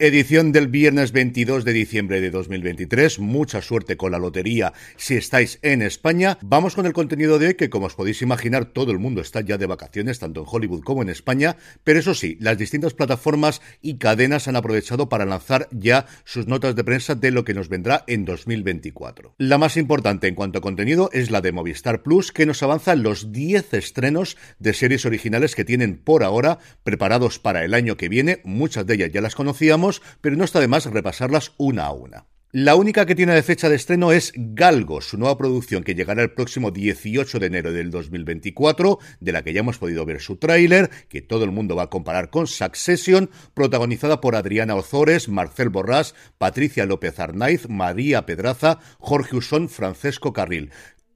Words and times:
Edición 0.00 0.52
del 0.52 0.68
viernes 0.68 1.10
22 1.10 1.64
de 1.64 1.72
diciembre 1.72 2.20
de 2.20 2.30
2023. 2.30 3.18
Mucha 3.18 3.60
suerte 3.60 3.96
con 3.96 4.12
la 4.12 4.20
lotería 4.20 4.72
si 4.96 5.16
estáis 5.16 5.58
en 5.62 5.82
España. 5.82 6.38
Vamos 6.40 6.76
con 6.76 6.86
el 6.86 6.92
contenido 6.92 7.40
de 7.40 7.48
hoy 7.48 7.54
que, 7.54 7.68
como 7.68 7.86
os 7.86 7.96
podéis 7.96 8.22
imaginar, 8.22 8.66
todo 8.66 8.92
el 8.92 9.00
mundo 9.00 9.20
está 9.20 9.40
ya 9.40 9.58
de 9.58 9.66
vacaciones, 9.66 10.20
tanto 10.20 10.42
en 10.42 10.46
Hollywood 10.48 10.84
como 10.84 11.02
en 11.02 11.08
España. 11.08 11.56
Pero 11.82 11.98
eso 11.98 12.14
sí, 12.14 12.38
las 12.38 12.58
distintas 12.58 12.94
plataformas 12.94 13.60
y 13.82 13.98
cadenas 13.98 14.46
han 14.46 14.54
aprovechado 14.54 15.08
para 15.08 15.26
lanzar 15.26 15.66
ya 15.72 16.06
sus 16.22 16.46
notas 16.46 16.76
de 16.76 16.84
prensa 16.84 17.16
de 17.16 17.32
lo 17.32 17.44
que 17.44 17.54
nos 17.54 17.68
vendrá 17.68 18.04
en 18.06 18.24
2024. 18.24 19.34
La 19.38 19.58
más 19.58 19.76
importante 19.76 20.28
en 20.28 20.36
cuanto 20.36 20.60
a 20.60 20.62
contenido 20.62 21.10
es 21.12 21.32
la 21.32 21.40
de 21.40 21.50
Movistar 21.50 22.04
Plus, 22.04 22.30
que 22.30 22.46
nos 22.46 22.62
avanza 22.62 22.94
los 22.94 23.32
10 23.32 23.74
estrenos 23.74 24.36
de 24.60 24.74
series 24.74 25.04
originales 25.06 25.56
que 25.56 25.64
tienen 25.64 25.96
por 25.96 26.22
ahora 26.22 26.60
preparados 26.84 27.40
para 27.40 27.64
el 27.64 27.74
año 27.74 27.96
que 27.96 28.08
viene. 28.08 28.42
Muchas 28.44 28.86
de 28.86 28.94
ellas 28.94 29.10
ya 29.12 29.20
las 29.20 29.34
conocíamos 29.34 29.87
pero 30.20 30.36
no 30.36 30.44
está 30.44 30.60
de 30.60 30.68
más 30.68 30.86
repasarlas 30.86 31.52
una 31.56 31.86
a 31.86 31.92
una. 31.92 32.26
La 32.50 32.76
única 32.76 33.04
que 33.04 33.14
tiene 33.14 33.34
de 33.34 33.42
fecha 33.42 33.68
de 33.68 33.76
estreno 33.76 34.10
es 34.10 34.32
Galgo, 34.34 35.02
su 35.02 35.18
nueva 35.18 35.36
producción 35.36 35.84
que 35.84 35.94
llegará 35.94 36.22
el 36.22 36.30
próximo 36.30 36.70
18 36.70 37.38
de 37.38 37.46
enero 37.46 37.74
del 37.74 37.90
2024, 37.90 38.98
de 39.20 39.32
la 39.32 39.42
que 39.44 39.52
ya 39.52 39.60
hemos 39.60 39.76
podido 39.76 40.06
ver 40.06 40.22
su 40.22 40.36
tráiler, 40.36 40.88
que 41.10 41.20
todo 41.20 41.44
el 41.44 41.50
mundo 41.50 41.76
va 41.76 41.82
a 41.82 41.90
comparar 41.90 42.30
con 42.30 42.46
Succession, 42.46 43.28
protagonizada 43.52 44.22
por 44.22 44.34
Adriana 44.34 44.76
Ozores, 44.76 45.28
Marcel 45.28 45.68
Borrás, 45.68 46.14
Patricia 46.38 46.86
López 46.86 47.20
Arnaiz, 47.20 47.68
María 47.68 48.24
Pedraza, 48.24 48.78
Jorge 48.98 49.36
Usón, 49.36 49.68
Francesco 49.68 50.32
Carril. 50.32 50.70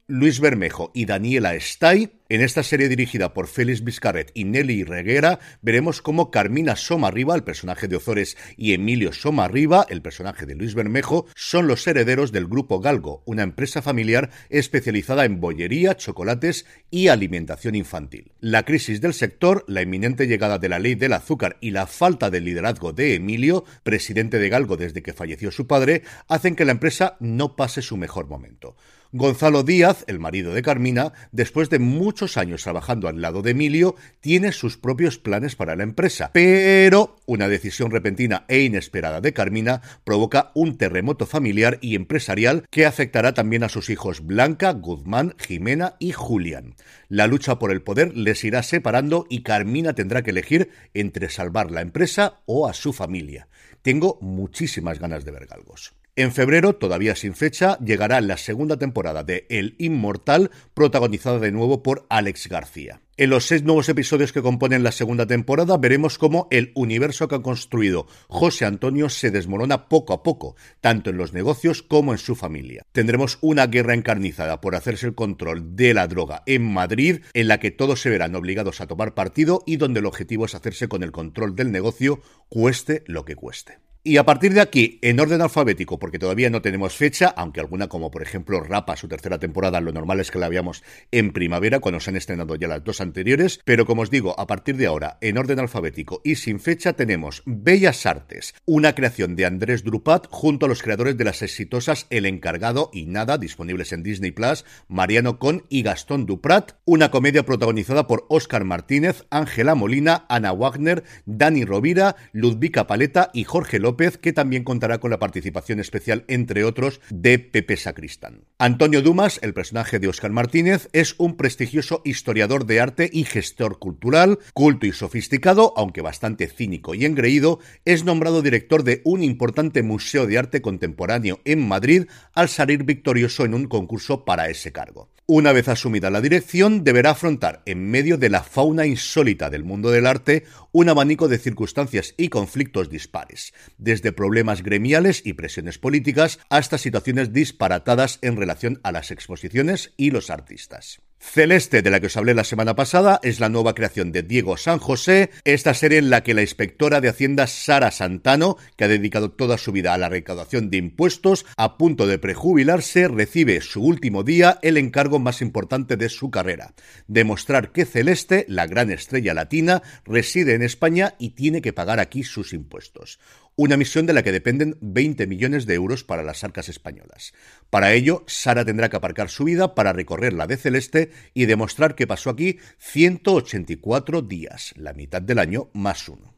Luis 0.06 0.40
Bermejo 0.40 0.90
y 0.92 1.06
Daniela 1.06 1.54
Stay. 1.54 2.20
En 2.32 2.40
esta 2.40 2.62
serie 2.62 2.88
dirigida 2.88 3.34
por 3.34 3.46
Félix 3.46 3.84
Vizcarret 3.84 4.30
y 4.32 4.44
Nelly 4.44 4.84
Reguera, 4.84 5.38
veremos 5.60 6.00
cómo 6.00 6.30
Carmina 6.30 6.76
Somarriba, 6.76 7.34
el 7.34 7.44
personaje 7.44 7.88
de 7.88 7.96
Ozores, 7.96 8.38
y 8.56 8.72
Emilio 8.72 9.12
Somarriba, 9.12 9.84
el 9.90 10.00
personaje 10.00 10.46
de 10.46 10.54
Luis 10.54 10.74
Bermejo, 10.74 11.26
son 11.34 11.66
los 11.66 11.86
herederos 11.86 12.32
del 12.32 12.46
Grupo 12.46 12.80
Galgo, 12.80 13.22
una 13.26 13.42
empresa 13.42 13.82
familiar 13.82 14.30
especializada 14.48 15.26
en 15.26 15.40
bollería, 15.40 15.98
chocolates 15.98 16.64
y 16.90 17.08
alimentación 17.08 17.74
infantil. 17.74 18.32
La 18.40 18.62
crisis 18.62 19.02
del 19.02 19.12
sector, 19.12 19.66
la 19.68 19.82
inminente 19.82 20.26
llegada 20.26 20.58
de 20.58 20.70
la 20.70 20.78
ley 20.78 20.94
del 20.94 21.12
azúcar 21.12 21.58
y 21.60 21.72
la 21.72 21.86
falta 21.86 22.30
de 22.30 22.40
liderazgo 22.40 22.94
de 22.94 23.14
Emilio, 23.14 23.66
presidente 23.82 24.38
de 24.38 24.48
Galgo 24.48 24.78
desde 24.78 25.02
que 25.02 25.12
falleció 25.12 25.50
su 25.50 25.66
padre, 25.66 26.02
hacen 26.28 26.56
que 26.56 26.64
la 26.64 26.72
empresa 26.72 27.18
no 27.20 27.56
pase 27.56 27.82
su 27.82 27.98
mejor 27.98 28.26
momento. 28.26 28.74
Gonzalo 29.14 29.62
Díaz, 29.62 30.04
el 30.06 30.18
marido 30.18 30.54
de 30.54 30.62
Carmina, 30.62 31.12
después 31.32 31.68
de 31.68 31.78
muchos 31.78 32.38
años 32.38 32.62
trabajando 32.62 33.08
al 33.08 33.20
lado 33.20 33.42
de 33.42 33.50
Emilio, 33.50 33.94
tiene 34.20 34.52
sus 34.52 34.78
propios 34.78 35.18
planes 35.18 35.54
para 35.54 35.76
la 35.76 35.82
empresa. 35.82 36.30
Pero 36.32 37.16
una 37.26 37.46
decisión 37.48 37.90
repentina 37.90 38.46
e 38.48 38.60
inesperada 38.60 39.20
de 39.20 39.34
Carmina 39.34 39.82
provoca 40.04 40.50
un 40.54 40.78
terremoto 40.78 41.26
familiar 41.26 41.76
y 41.82 41.94
empresarial 41.94 42.64
que 42.70 42.86
afectará 42.86 43.34
también 43.34 43.64
a 43.64 43.68
sus 43.68 43.90
hijos 43.90 44.24
Blanca, 44.24 44.72
Guzmán, 44.72 45.34
Jimena 45.36 45.96
y 45.98 46.12
Julián. 46.12 46.74
La 47.10 47.26
lucha 47.26 47.58
por 47.58 47.70
el 47.70 47.82
poder 47.82 48.16
les 48.16 48.42
irá 48.44 48.62
separando 48.62 49.26
y 49.28 49.42
Carmina 49.42 49.92
tendrá 49.92 50.22
que 50.22 50.30
elegir 50.30 50.70
entre 50.94 51.28
salvar 51.28 51.70
la 51.70 51.82
empresa 51.82 52.40
o 52.46 52.66
a 52.66 52.72
su 52.72 52.94
familia. 52.94 53.46
Tengo 53.82 54.16
muchísimas 54.22 54.98
ganas 54.98 55.26
de 55.26 55.32
ver 55.32 55.44
galgos. 55.44 55.92
En 56.14 56.30
febrero, 56.30 56.74
todavía 56.74 57.16
sin 57.16 57.32
fecha, 57.32 57.78
llegará 57.78 58.20
la 58.20 58.36
segunda 58.36 58.76
temporada 58.76 59.24
de 59.24 59.46
El 59.48 59.76
Inmortal, 59.78 60.50
protagonizada 60.74 61.38
de 61.38 61.52
nuevo 61.52 61.82
por 61.82 62.04
Alex 62.10 62.48
García. 62.48 63.00
En 63.16 63.30
los 63.30 63.46
seis 63.46 63.62
nuevos 63.62 63.88
episodios 63.88 64.30
que 64.30 64.42
componen 64.42 64.82
la 64.82 64.92
segunda 64.92 65.26
temporada 65.26 65.78
veremos 65.78 66.18
cómo 66.18 66.48
el 66.50 66.70
universo 66.74 67.28
que 67.28 67.36
ha 67.36 67.42
construido 67.42 68.06
José 68.28 68.66
Antonio 68.66 69.08
se 69.08 69.30
desmorona 69.30 69.88
poco 69.88 70.12
a 70.12 70.22
poco, 70.22 70.54
tanto 70.82 71.08
en 71.08 71.16
los 71.16 71.32
negocios 71.32 71.82
como 71.82 72.12
en 72.12 72.18
su 72.18 72.34
familia. 72.34 72.84
Tendremos 72.92 73.38
una 73.40 73.66
guerra 73.66 73.94
encarnizada 73.94 74.60
por 74.60 74.76
hacerse 74.76 75.06
el 75.06 75.14
control 75.14 75.76
de 75.76 75.94
la 75.94 76.08
droga 76.08 76.42
en 76.44 76.62
Madrid, 76.62 77.20
en 77.32 77.48
la 77.48 77.58
que 77.58 77.70
todos 77.70 78.02
se 78.02 78.10
verán 78.10 78.34
obligados 78.34 78.82
a 78.82 78.86
tomar 78.86 79.14
partido 79.14 79.62
y 79.64 79.76
donde 79.76 80.00
el 80.00 80.06
objetivo 80.06 80.44
es 80.44 80.54
hacerse 80.54 80.88
con 80.88 81.02
el 81.04 81.10
control 81.10 81.56
del 81.56 81.72
negocio, 81.72 82.20
cueste 82.50 83.02
lo 83.06 83.24
que 83.24 83.34
cueste. 83.34 83.78
Y 84.04 84.16
a 84.16 84.24
partir 84.24 84.52
de 84.52 84.60
aquí, 84.60 84.98
en 85.00 85.20
orden 85.20 85.42
alfabético, 85.42 86.00
porque 86.00 86.18
todavía 86.18 86.50
no 86.50 86.60
tenemos 86.60 86.96
fecha, 86.96 87.32
aunque 87.36 87.60
alguna 87.60 87.86
como 87.86 88.10
por 88.10 88.20
ejemplo 88.22 88.58
Rapa, 88.60 88.96
su 88.96 89.06
tercera 89.06 89.38
temporada, 89.38 89.80
lo 89.80 89.92
normal 89.92 90.18
es 90.18 90.32
que 90.32 90.40
la 90.40 90.48
veamos 90.48 90.82
en 91.12 91.32
primavera, 91.32 91.78
cuando 91.78 92.00
se 92.00 92.10
han 92.10 92.16
estrenado 92.16 92.56
ya 92.56 92.66
las 92.66 92.82
dos 92.82 93.00
anteriores, 93.00 93.60
pero 93.64 93.86
como 93.86 94.02
os 94.02 94.10
digo, 94.10 94.34
a 94.40 94.48
partir 94.48 94.76
de 94.76 94.88
ahora, 94.88 95.18
en 95.20 95.38
orden 95.38 95.60
alfabético 95.60 96.20
y 96.24 96.34
sin 96.34 96.58
fecha, 96.58 96.94
tenemos 96.94 97.44
Bellas 97.46 98.04
Artes, 98.04 98.54
una 98.64 98.96
creación 98.96 99.36
de 99.36 99.46
Andrés 99.46 99.84
Drupat 99.84 100.26
junto 100.30 100.66
a 100.66 100.68
los 100.68 100.82
creadores 100.82 101.16
de 101.16 101.22
las 101.22 101.40
exitosas 101.42 102.08
El 102.10 102.26
Encargado 102.26 102.90
y 102.92 103.06
Nada, 103.06 103.38
disponibles 103.38 103.92
en 103.92 104.02
Disney 104.02 104.32
Plus, 104.32 104.64
Mariano 104.88 105.38
Con 105.38 105.64
y 105.68 105.84
Gastón 105.84 106.26
Duprat, 106.26 106.72
una 106.84 107.12
comedia 107.12 107.44
protagonizada 107.44 108.08
por 108.08 108.26
Óscar 108.30 108.64
Martínez, 108.64 109.26
Ángela 109.30 109.76
Molina, 109.76 110.26
Ana 110.28 110.50
Wagner, 110.50 111.04
Dani 111.24 111.64
Rovira, 111.64 112.16
Ludvika 112.32 112.88
Paleta 112.88 113.30
y 113.32 113.44
Jorge 113.44 113.78
López 113.78 113.91
Que 113.96 114.32
también 114.32 114.64
contará 114.64 114.98
con 114.98 115.10
la 115.10 115.18
participación 115.18 115.78
especial, 115.78 116.24
entre 116.28 116.64
otros, 116.64 117.00
de 117.10 117.38
Pepe 117.38 117.76
Sacristán. 117.76 118.44
Antonio 118.58 119.02
Dumas, 119.02 119.38
el 119.42 119.54
personaje 119.54 119.98
de 119.98 120.08
Óscar 120.08 120.30
Martínez, 120.30 120.88
es 120.92 121.14
un 121.18 121.36
prestigioso 121.36 122.02
historiador 122.04 122.66
de 122.66 122.80
arte 122.80 123.10
y 123.12 123.24
gestor 123.24 123.78
cultural, 123.78 124.38
culto 124.54 124.86
y 124.86 124.92
sofisticado, 124.92 125.72
aunque 125.76 126.00
bastante 126.02 126.48
cínico 126.48 126.94
y 126.94 127.04
engreído, 127.04 127.60
es 127.84 128.04
nombrado 128.04 128.42
director 128.42 128.82
de 128.82 129.02
un 129.04 129.22
importante 129.22 129.82
museo 129.82 130.26
de 130.26 130.38
arte 130.38 130.62
contemporáneo 130.62 131.40
en 131.44 131.66
Madrid 131.66 132.06
al 132.34 132.48
salir 132.48 132.84
victorioso 132.84 133.44
en 133.44 133.54
un 133.54 133.66
concurso 133.66 134.24
para 134.24 134.48
ese 134.48 134.72
cargo. 134.72 135.10
Una 135.26 135.52
vez 135.52 135.68
asumida 135.68 136.10
la 136.10 136.20
dirección, 136.20 136.82
deberá 136.82 137.10
afrontar, 137.10 137.62
en 137.64 137.90
medio 137.90 138.18
de 138.18 138.28
la 138.28 138.42
fauna 138.42 138.86
insólita 138.86 139.50
del 139.50 139.62
mundo 139.62 139.90
del 139.90 140.06
arte, 140.06 140.44
un 140.72 140.88
abanico 140.88 141.28
de 141.28 141.38
circunstancias 141.38 142.14
y 142.16 142.28
conflictos 142.28 142.90
dispares, 142.90 143.54
desde 143.82 144.12
problemas 144.12 144.62
gremiales 144.62 145.22
y 145.24 145.34
presiones 145.34 145.78
políticas 145.78 146.38
hasta 146.48 146.78
situaciones 146.78 147.32
disparatadas 147.32 148.18
en 148.22 148.36
relación 148.36 148.80
a 148.82 148.92
las 148.92 149.10
exposiciones 149.10 149.92
y 149.96 150.10
los 150.10 150.30
artistas. 150.30 151.00
Celeste, 151.22 151.82
de 151.82 151.90
la 151.90 152.00
que 152.00 152.06
os 152.06 152.16
hablé 152.16 152.34
la 152.34 152.42
semana 152.42 152.74
pasada, 152.74 153.20
es 153.22 153.38
la 153.38 153.48
nueva 153.48 153.74
creación 153.74 154.10
de 154.10 154.24
Diego 154.24 154.56
San 154.56 154.80
José, 154.80 155.30
esta 155.44 155.72
serie 155.72 155.98
en 155.98 156.10
la 156.10 156.24
que 156.24 156.34
la 156.34 156.42
inspectora 156.42 157.00
de 157.00 157.08
Hacienda 157.08 157.46
Sara 157.46 157.92
Santano, 157.92 158.56
que 158.76 158.84
ha 158.84 158.88
dedicado 158.88 159.30
toda 159.30 159.56
su 159.56 159.70
vida 159.70 159.94
a 159.94 159.98
la 159.98 160.08
recaudación 160.08 160.68
de 160.68 160.78
impuestos, 160.78 161.46
a 161.56 161.78
punto 161.78 162.08
de 162.08 162.18
prejubilarse, 162.18 163.06
recibe 163.06 163.60
su 163.60 163.82
último 163.82 164.24
día 164.24 164.58
el 164.62 164.76
encargo 164.76 165.20
más 165.20 165.42
importante 165.42 165.96
de 165.96 166.08
su 166.08 166.30
carrera, 166.30 166.74
demostrar 167.06 167.70
que 167.70 167.86
Celeste, 167.86 168.44
la 168.48 168.66
gran 168.66 168.90
estrella 168.90 169.32
latina, 169.32 169.82
reside 170.04 170.54
en 170.54 170.62
España 170.62 171.14
y 171.20 171.30
tiene 171.30 171.62
que 171.62 171.72
pagar 171.72 172.00
aquí 172.00 172.24
sus 172.24 172.52
impuestos 172.52 173.20
una 173.56 173.76
misión 173.76 174.06
de 174.06 174.12
la 174.12 174.22
que 174.22 174.32
dependen 174.32 174.78
20 174.80 175.26
millones 175.26 175.66
de 175.66 175.74
euros 175.74 176.04
para 176.04 176.22
las 176.22 176.44
arcas 176.44 176.68
españolas. 176.68 177.32
Para 177.70 177.92
ello, 177.92 178.24
Sara 178.26 178.64
tendrá 178.64 178.88
que 178.88 178.96
aparcar 178.96 179.28
su 179.28 179.44
vida 179.44 179.74
para 179.74 179.92
recorrer 179.92 180.32
la 180.32 180.46
de 180.46 180.56
Celeste 180.56 181.10
y 181.34 181.46
demostrar 181.46 181.94
que 181.94 182.06
pasó 182.06 182.30
aquí 182.30 182.58
184 182.78 184.22
días, 184.22 184.72
la 184.76 184.92
mitad 184.92 185.22
del 185.22 185.38
año 185.38 185.70
más 185.72 186.08
uno. 186.08 186.34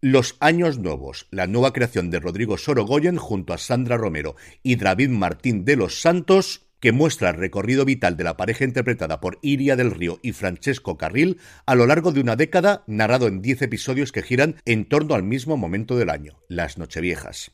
Los 0.00 0.36
Años 0.40 0.78
Nuevos, 0.78 1.28
la 1.30 1.46
nueva 1.46 1.72
creación 1.72 2.10
de 2.10 2.18
Rodrigo 2.18 2.58
Sorogoyen 2.58 3.16
junto 3.16 3.52
a 3.52 3.58
Sandra 3.58 3.96
Romero 3.96 4.34
y 4.64 4.74
David 4.74 5.10
Martín 5.10 5.64
de 5.64 5.76
los 5.76 6.00
Santos, 6.00 6.71
que 6.82 6.90
muestra 6.90 7.30
el 7.30 7.36
recorrido 7.36 7.84
vital 7.84 8.16
de 8.16 8.24
la 8.24 8.36
pareja 8.36 8.64
interpretada 8.64 9.20
por 9.20 9.38
Iria 9.40 9.76
del 9.76 9.92
Río 9.92 10.18
y 10.20 10.32
Francesco 10.32 10.98
Carril 10.98 11.38
a 11.64 11.76
lo 11.76 11.86
largo 11.86 12.10
de 12.10 12.20
una 12.20 12.34
década, 12.34 12.82
narrado 12.88 13.28
en 13.28 13.40
10 13.40 13.62
episodios 13.62 14.10
que 14.10 14.22
giran 14.22 14.56
en 14.64 14.84
torno 14.86 15.14
al 15.14 15.22
mismo 15.22 15.56
momento 15.56 15.96
del 15.96 16.10
año, 16.10 16.40
las 16.48 16.78
Nocheviejas. 16.78 17.52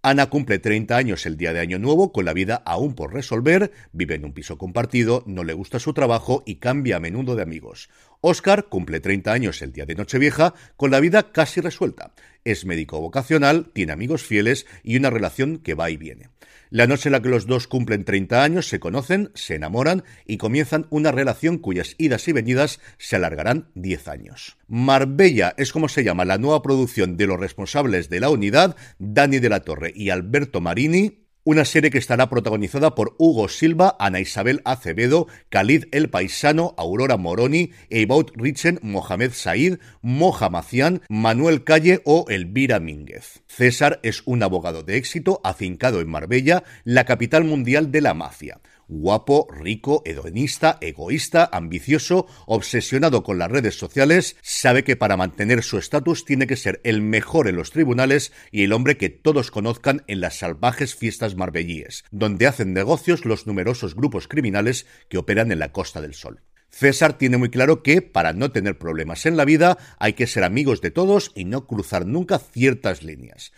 Ana 0.00 0.30
cumple 0.30 0.58
30 0.58 0.96
años 0.96 1.26
el 1.26 1.36
día 1.36 1.52
de 1.52 1.60
Año 1.60 1.78
Nuevo 1.78 2.10
con 2.10 2.24
la 2.24 2.32
vida 2.32 2.62
aún 2.64 2.94
por 2.94 3.12
resolver, 3.12 3.70
vive 3.92 4.14
en 4.14 4.24
un 4.24 4.32
piso 4.32 4.56
compartido, 4.56 5.24
no 5.26 5.44
le 5.44 5.52
gusta 5.52 5.78
su 5.78 5.92
trabajo 5.92 6.42
y 6.46 6.56
cambia 6.56 6.96
a 6.96 7.00
menudo 7.00 7.36
de 7.36 7.42
amigos. 7.42 7.90
Oscar 8.26 8.70
cumple 8.70 9.00
30 9.00 9.32
años 9.34 9.60
el 9.60 9.72
día 9.72 9.84
de 9.84 9.94
Nochevieja 9.94 10.54
con 10.78 10.90
la 10.90 10.98
vida 10.98 11.30
casi 11.30 11.60
resuelta. 11.60 12.14
Es 12.42 12.64
médico 12.64 12.98
vocacional, 12.98 13.70
tiene 13.74 13.92
amigos 13.92 14.22
fieles 14.22 14.64
y 14.82 14.96
una 14.96 15.10
relación 15.10 15.58
que 15.58 15.74
va 15.74 15.90
y 15.90 15.98
viene. 15.98 16.30
La 16.70 16.86
noche 16.86 17.10
en 17.10 17.12
la 17.12 17.20
que 17.20 17.28
los 17.28 17.46
dos 17.46 17.68
cumplen 17.68 18.06
30 18.06 18.42
años 18.42 18.66
se 18.66 18.80
conocen, 18.80 19.30
se 19.34 19.56
enamoran 19.56 20.04
y 20.24 20.38
comienzan 20.38 20.86
una 20.88 21.12
relación 21.12 21.58
cuyas 21.58 21.96
idas 21.98 22.26
y 22.26 22.32
venidas 22.32 22.80
se 22.96 23.16
alargarán 23.16 23.68
10 23.74 24.08
años. 24.08 24.56
Marbella 24.68 25.52
es 25.58 25.70
como 25.70 25.90
se 25.90 26.02
llama 26.02 26.24
la 26.24 26.38
nueva 26.38 26.62
producción 26.62 27.18
de 27.18 27.26
los 27.26 27.38
responsables 27.38 28.08
de 28.08 28.20
la 28.20 28.30
unidad, 28.30 28.74
Dani 28.98 29.38
de 29.38 29.50
la 29.50 29.60
Torre 29.60 29.92
y 29.94 30.08
Alberto 30.08 30.62
Marini, 30.62 31.23
una 31.44 31.64
serie 31.64 31.90
que 31.90 31.98
estará 31.98 32.28
protagonizada 32.28 32.94
por 32.94 33.14
Hugo 33.18 33.48
Silva, 33.48 33.96
Ana 33.98 34.20
Isabel 34.20 34.62
Acevedo, 34.64 35.28
Khalid 35.50 35.84
El 35.92 36.08
Paisano, 36.08 36.74
Aurora 36.78 37.16
Moroni, 37.16 37.70
Eibaut 37.90 38.32
Richen, 38.34 38.78
Mohamed 38.82 39.32
Said, 39.32 39.78
Moja 40.00 40.48
Macián, 40.48 41.02
Manuel 41.08 41.64
Calle 41.64 42.00
o 42.04 42.24
Elvira 42.28 42.80
Mínguez. 42.80 43.42
César 43.46 44.00
es 44.02 44.22
un 44.24 44.42
abogado 44.42 44.82
de 44.82 44.96
éxito 44.96 45.40
afincado 45.44 46.00
en 46.00 46.08
Marbella, 46.08 46.64
la 46.84 47.04
capital 47.04 47.44
mundial 47.44 47.92
de 47.92 48.00
la 48.00 48.14
mafia 48.14 48.60
guapo, 48.88 49.46
rico, 49.50 50.02
hedonista, 50.04 50.78
egoísta, 50.80 51.48
ambicioso, 51.52 52.26
obsesionado 52.46 53.22
con 53.22 53.38
las 53.38 53.50
redes 53.50 53.78
sociales, 53.78 54.36
sabe 54.42 54.84
que 54.84 54.96
para 54.96 55.16
mantener 55.16 55.62
su 55.62 55.78
estatus 55.78 56.24
tiene 56.24 56.46
que 56.46 56.56
ser 56.56 56.80
el 56.84 57.02
mejor 57.02 57.48
en 57.48 57.56
los 57.56 57.70
tribunales 57.70 58.32
y 58.50 58.64
el 58.64 58.72
hombre 58.72 58.96
que 58.96 59.10
todos 59.10 59.50
conozcan 59.50 60.02
en 60.06 60.20
las 60.20 60.38
salvajes 60.38 60.94
fiestas 60.94 61.36
marbellíes, 61.36 62.04
donde 62.10 62.46
hacen 62.46 62.72
negocios 62.72 63.24
los 63.24 63.46
numerosos 63.46 63.94
grupos 63.94 64.28
criminales 64.28 64.86
que 65.08 65.18
operan 65.18 65.52
en 65.52 65.58
la 65.58 65.72
Costa 65.72 66.00
del 66.00 66.14
Sol. 66.14 66.42
César 66.70 67.16
tiene 67.18 67.36
muy 67.36 67.50
claro 67.50 67.84
que, 67.84 68.02
para 68.02 68.32
no 68.32 68.50
tener 68.50 68.78
problemas 68.78 69.26
en 69.26 69.36
la 69.36 69.44
vida, 69.44 69.78
hay 70.00 70.14
que 70.14 70.26
ser 70.26 70.42
amigos 70.42 70.80
de 70.80 70.90
todos 70.90 71.30
y 71.36 71.44
no 71.44 71.68
cruzar 71.68 72.04
nunca 72.04 72.40
ciertas 72.40 73.04
líneas 73.04 73.52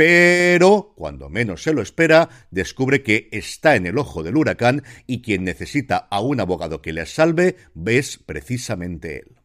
pero 0.00 0.94
cuando 0.96 1.28
menos 1.28 1.62
se 1.62 1.74
lo 1.74 1.82
espera, 1.82 2.30
descubre 2.50 3.02
que 3.02 3.28
está 3.32 3.76
en 3.76 3.84
el 3.84 3.98
ojo 3.98 4.22
del 4.22 4.38
huracán 4.38 4.82
y 5.06 5.20
quien 5.20 5.44
necesita 5.44 6.08
a 6.10 6.22
un 6.22 6.40
abogado 6.40 6.80
que 6.80 6.94
le 6.94 7.04
salve 7.04 7.56
es 7.84 8.16
precisamente 8.16 9.18
él. 9.18 9.36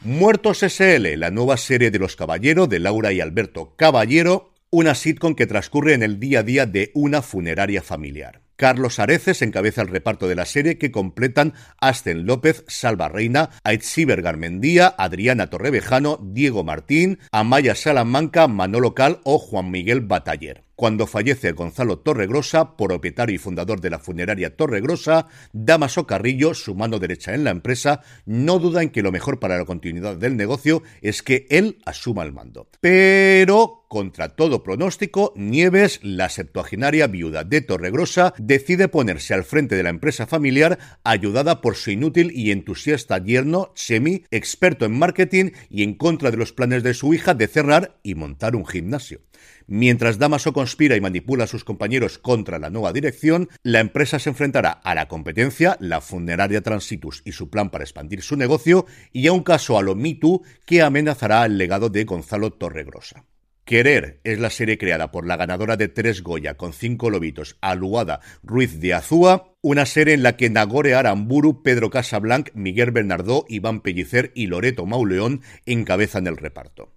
Muertos 0.00 0.64
SL, 0.64 1.14
la 1.16 1.30
nueva 1.30 1.58
serie 1.58 1.92
de 1.92 2.00
los 2.00 2.16
Caballeros 2.16 2.68
de 2.68 2.80
Laura 2.80 3.12
y 3.12 3.20
Alberto 3.20 3.76
Caballero, 3.76 4.52
una 4.70 4.96
sitcom 4.96 5.36
que 5.36 5.46
transcurre 5.46 5.94
en 5.94 6.02
el 6.02 6.18
día 6.18 6.40
a 6.40 6.42
día 6.42 6.66
de 6.66 6.90
una 6.94 7.22
funeraria 7.22 7.82
familiar. 7.82 8.45
Carlos 8.56 8.98
Areces 8.98 9.42
encabeza 9.42 9.82
el 9.82 9.88
reparto 9.88 10.28
de 10.28 10.34
la 10.34 10.46
serie 10.46 10.78
que 10.78 10.90
completan 10.90 11.54
Asten 11.80 12.26
López, 12.26 12.64
Salva 12.68 13.08
Reina, 13.08 13.50
Aitziber 13.64 14.22
Garmendía, 14.22 14.94
Adriana 14.98 15.48
Torrevejano, 15.48 16.18
Diego 16.22 16.64
Martín, 16.64 17.18
Amaya 17.32 17.74
Salamanca, 17.74 18.48
Manolo 18.48 18.94
Cal 18.94 19.20
o 19.24 19.38
Juan 19.38 19.70
Miguel 19.70 20.00
Bataller. 20.00 20.65
Cuando 20.76 21.06
fallece 21.06 21.52
Gonzalo 21.52 22.00
Torregrosa, 22.00 22.76
propietario 22.76 23.34
y 23.34 23.38
fundador 23.38 23.80
de 23.80 23.88
la 23.88 23.98
funeraria 23.98 24.56
Torregrosa, 24.56 25.26
Damaso 25.54 26.06
Carrillo, 26.06 26.52
su 26.52 26.74
mano 26.74 26.98
derecha 26.98 27.32
en 27.32 27.44
la 27.44 27.50
empresa, 27.50 28.02
no 28.26 28.58
duda 28.58 28.82
en 28.82 28.90
que 28.90 29.02
lo 29.02 29.10
mejor 29.10 29.40
para 29.40 29.56
la 29.56 29.64
continuidad 29.64 30.16
del 30.16 30.36
negocio 30.36 30.82
es 31.00 31.22
que 31.22 31.46
él 31.48 31.78
asuma 31.86 32.24
el 32.24 32.34
mando. 32.34 32.68
Pero, 32.80 33.86
contra 33.88 34.36
todo 34.36 34.62
pronóstico, 34.62 35.32
Nieves, 35.34 35.98
la 36.02 36.28
septuaginaria 36.28 37.06
viuda 37.06 37.42
de 37.42 37.62
Torregrosa, 37.62 38.34
decide 38.36 38.88
ponerse 38.88 39.32
al 39.32 39.44
frente 39.44 39.76
de 39.76 39.82
la 39.82 39.88
empresa 39.88 40.26
familiar, 40.26 40.78
ayudada 41.04 41.62
por 41.62 41.76
su 41.76 41.90
inútil 41.90 42.32
y 42.34 42.50
entusiasta 42.50 43.16
yerno, 43.16 43.72
Chemi, 43.74 44.24
experto 44.30 44.84
en 44.84 44.98
marketing 44.98 45.52
y 45.70 45.84
en 45.84 45.94
contra 45.94 46.30
de 46.30 46.36
los 46.36 46.52
planes 46.52 46.82
de 46.82 46.92
su 46.92 47.14
hija 47.14 47.32
de 47.32 47.46
cerrar 47.46 47.98
y 48.02 48.14
montar 48.14 48.54
un 48.56 48.66
gimnasio. 48.66 49.22
Mientras 49.68 50.18
Damaso 50.18 50.52
conspira 50.52 50.96
y 50.96 51.00
manipula 51.00 51.44
a 51.44 51.46
sus 51.46 51.62
compañeros 51.62 52.18
contra 52.18 52.58
la 52.58 52.70
nueva 52.70 52.92
dirección, 52.92 53.48
la 53.62 53.80
empresa 53.80 54.18
se 54.18 54.30
enfrentará 54.30 54.70
a 54.70 54.94
la 54.94 55.08
competencia, 55.08 55.76
la 55.80 56.00
funeraria 56.00 56.62
Transitus 56.62 57.22
y 57.24 57.32
su 57.32 57.48
plan 57.48 57.70
para 57.70 57.84
expandir 57.84 58.22
su 58.22 58.36
negocio, 58.36 58.86
y 59.12 59.26
a 59.26 59.32
un 59.32 59.42
caso 59.42 59.78
a 59.78 59.82
lo 59.82 59.94
Me 59.94 60.16
que 60.64 60.82
amenazará 60.82 61.44
el 61.44 61.58
legado 61.58 61.88
de 61.90 62.04
Gonzalo 62.04 62.52
Torregrosa. 62.52 63.24
Querer 63.64 64.20
es 64.22 64.38
la 64.38 64.50
serie 64.50 64.78
creada 64.78 65.10
por 65.10 65.26
la 65.26 65.36
ganadora 65.36 65.76
de 65.76 65.88
tres 65.88 66.22
Goya 66.22 66.56
con 66.56 66.72
cinco 66.72 67.10
lobitos, 67.10 67.58
Aluada 67.60 68.20
Ruiz 68.44 68.78
de 68.78 68.94
Azúa, 68.94 69.54
una 69.60 69.86
serie 69.86 70.14
en 70.14 70.22
la 70.22 70.36
que 70.36 70.48
Nagore 70.48 70.94
Aramburu, 70.94 71.64
Pedro 71.64 71.90
Casablanc, 71.90 72.50
Miguel 72.54 72.92
Bernardó, 72.92 73.44
Iván 73.48 73.80
Pellicer 73.80 74.30
y 74.36 74.46
Loreto 74.46 74.86
Mauleón 74.86 75.42
encabezan 75.66 76.28
el 76.28 76.36
reparto. 76.36 76.95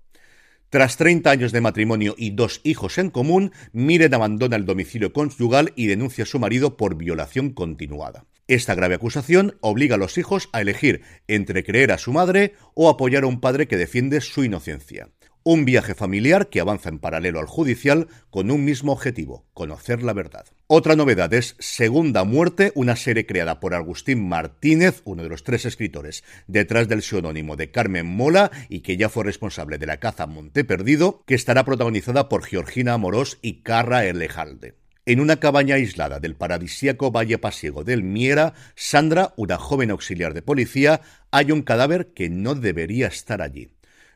Tras 0.70 0.98
30 0.98 1.32
años 1.32 1.52
de 1.52 1.62
matrimonio 1.62 2.14
y 2.16 2.30
dos 2.30 2.62
hijos 2.64 3.00
en 3.00 3.10
común, 3.10 3.52
Miren 3.74 4.14
abandona 4.14 4.56
el 4.56 4.68
domicilio 4.68 5.12
conyugal 5.14 5.74
y 5.76 5.88
denuncia 5.88 6.26
a 6.26 6.28
su 6.28 6.38
marido 6.38 6.78
por 6.78 6.96
violación 6.96 7.50
continuada. 7.50 8.26
Esta 8.48 8.76
grave 8.76 8.96
acusación 8.96 9.58
obliga 9.62 9.96
a 9.96 9.98
los 9.98 10.20
hijos 10.20 10.48
a 10.54 10.62
elegir 10.62 11.02
entre 11.28 11.64
creer 11.64 11.92
a 11.92 11.98
su 11.98 12.14
madre 12.14 12.54
o 12.76 12.88
apoyar 12.88 13.24
a 13.24 13.28
un 13.28 13.40
padre 13.40 13.68
que 13.68 13.78
defiende 13.78 14.22
su 14.22 14.44
inocencia. 14.44 15.10
Un 15.51 15.65
viaje 15.65 15.96
familiar 15.96 16.50
que 16.50 16.60
avanza 16.60 16.89
en 16.89 17.00
paralelo 17.00 17.39
al 17.39 17.48
judicial 17.48 18.08
con 18.29 18.51
un 18.51 18.63
mismo 18.63 18.91
objetivo, 18.91 19.48
conocer 19.56 20.03
la 20.03 20.13
verdad. 20.13 20.46
Otra 20.68 20.96
novedad 20.96 21.34
es 21.34 21.56
Segunda 21.58 22.24
Muerte, 22.24 22.72
una 22.75 22.96
serie 22.96 23.25
creada 23.25 23.60
por 23.60 23.74
Agustín 23.74 24.29
Martínez, 24.29 25.01
uno 25.06 25.24
de 25.24 25.29
los 25.29 25.44
tres 25.44 25.65
escritores 25.65 26.24
detrás 26.46 26.88
del 26.88 27.01
seudónimo 27.01 27.56
de 27.56 27.72
Carmen 27.72 28.06
Mola 28.06 28.51
y 28.70 28.82
que 28.82 28.96
ya 28.96 29.10
fue 29.10 29.24
responsable 29.24 29.79
de 29.79 29.88
la 29.88 29.98
caza 29.98 30.27
Monte 30.27 30.63
Perdido, 30.65 31.24
que 31.25 31.34
estará 31.34 31.65
protagonizada 31.65 32.29
por 32.29 32.44
Georgina 32.44 32.94
Amorós 32.94 33.39
y 33.41 33.63
Carra 33.63 34.06
Erlejalde. 34.06 34.75
En 35.08 35.20
una 35.20 35.38
cabaña 35.38 35.74
aislada 35.74 36.20
del 36.20 36.36
paradisíaco 36.36 37.10
Valle 37.10 37.39
Pasiego 37.39 37.84
del 37.84 38.03
Miera, 38.03 38.53
Sandra, 38.75 39.34
una 39.36 39.58
joven 39.58 39.89
auxiliar 39.89 40.36
de 40.36 40.44
policía, 40.44 41.01
hay 41.32 41.51
un 41.51 41.63
cadáver 41.63 42.13
que 42.13 42.29
no 42.29 42.53
debería 42.53 43.08
estar 43.08 43.41
allí. 43.41 43.72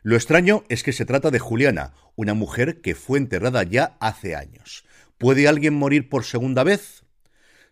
Lo 0.06 0.16
extraño 0.16 0.64
es 0.68 0.82
que 0.82 0.92
se 0.92 1.06
trata 1.06 1.30
de 1.30 1.38
Juliana, 1.38 1.94
una 2.14 2.34
mujer 2.34 2.82
que 2.82 2.94
fue 2.94 3.16
enterrada 3.16 3.62
ya 3.62 3.96
hace 4.00 4.36
años. 4.36 4.84
¿Puede 5.16 5.48
alguien 5.48 5.72
morir 5.72 6.10
por 6.10 6.24
segunda 6.24 6.62
vez? 6.62 7.03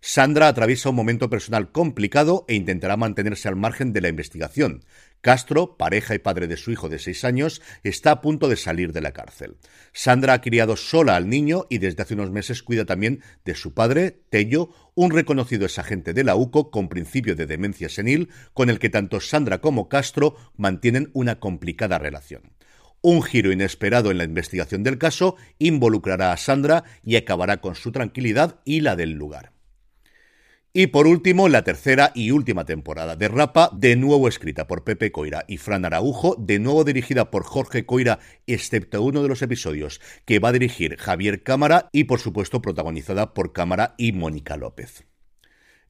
Sandra 0.04 0.48
atraviesa 0.48 0.88
un 0.90 0.96
momento 0.96 1.30
personal 1.30 1.70
complicado 1.70 2.44
e 2.48 2.56
intentará 2.56 2.96
mantenerse 2.96 3.46
al 3.46 3.54
margen 3.54 3.92
de 3.92 4.00
la 4.00 4.08
investigación. 4.08 4.84
Castro, 5.20 5.76
pareja 5.76 6.16
y 6.16 6.18
padre 6.18 6.48
de 6.48 6.56
su 6.56 6.72
hijo 6.72 6.88
de 6.88 6.98
seis 6.98 7.22
años, 7.22 7.62
está 7.84 8.10
a 8.10 8.20
punto 8.20 8.48
de 8.48 8.56
salir 8.56 8.92
de 8.92 9.00
la 9.00 9.12
cárcel. 9.12 9.58
Sandra 9.92 10.32
ha 10.32 10.40
criado 10.40 10.74
sola 10.74 11.14
al 11.14 11.28
niño 11.28 11.66
y 11.70 11.78
desde 11.78 12.02
hace 12.02 12.14
unos 12.14 12.32
meses 12.32 12.64
cuida 12.64 12.84
también 12.84 13.22
de 13.44 13.54
su 13.54 13.74
padre, 13.74 14.24
Tello, 14.28 14.70
un 14.96 15.12
reconocido 15.12 15.66
exagente 15.66 16.12
de 16.12 16.24
la 16.24 16.34
UCO 16.34 16.72
con 16.72 16.88
principio 16.88 17.36
de 17.36 17.46
demencia 17.46 17.88
senil, 17.88 18.28
con 18.54 18.70
el 18.70 18.80
que 18.80 18.90
tanto 18.90 19.20
Sandra 19.20 19.60
como 19.60 19.88
Castro 19.88 20.34
mantienen 20.56 21.10
una 21.12 21.38
complicada 21.38 22.00
relación. 22.00 22.54
Un 23.02 23.22
giro 23.22 23.52
inesperado 23.52 24.10
en 24.10 24.18
la 24.18 24.24
investigación 24.24 24.82
del 24.82 24.98
caso 24.98 25.36
involucrará 25.60 26.32
a 26.32 26.36
Sandra 26.36 26.82
y 27.04 27.14
acabará 27.14 27.60
con 27.60 27.76
su 27.76 27.92
tranquilidad 27.92 28.58
y 28.64 28.80
la 28.80 28.96
del 28.96 29.12
lugar. 29.12 29.52
Y 30.74 30.86
por 30.86 31.06
último, 31.06 31.50
la 31.50 31.64
tercera 31.64 32.12
y 32.14 32.30
última 32.30 32.64
temporada 32.64 33.14
de 33.14 33.28
Rapa, 33.28 33.68
de 33.74 33.94
nuevo 33.94 34.26
escrita 34.26 34.66
por 34.66 34.84
Pepe 34.84 35.12
Coira 35.12 35.44
y 35.46 35.58
Fran 35.58 35.84
Araujo, 35.84 36.34
de 36.38 36.58
nuevo 36.58 36.82
dirigida 36.82 37.30
por 37.30 37.44
Jorge 37.44 37.84
Coira, 37.84 38.20
excepto 38.46 39.02
uno 39.02 39.22
de 39.22 39.28
los 39.28 39.42
episodios 39.42 40.00
que 40.24 40.38
va 40.38 40.48
a 40.48 40.52
dirigir 40.52 40.96
Javier 40.96 41.42
Cámara 41.42 41.90
y 41.92 42.04
por 42.04 42.20
supuesto 42.20 42.62
protagonizada 42.62 43.34
por 43.34 43.52
Cámara 43.52 43.94
y 43.98 44.12
Mónica 44.12 44.56
López. 44.56 45.04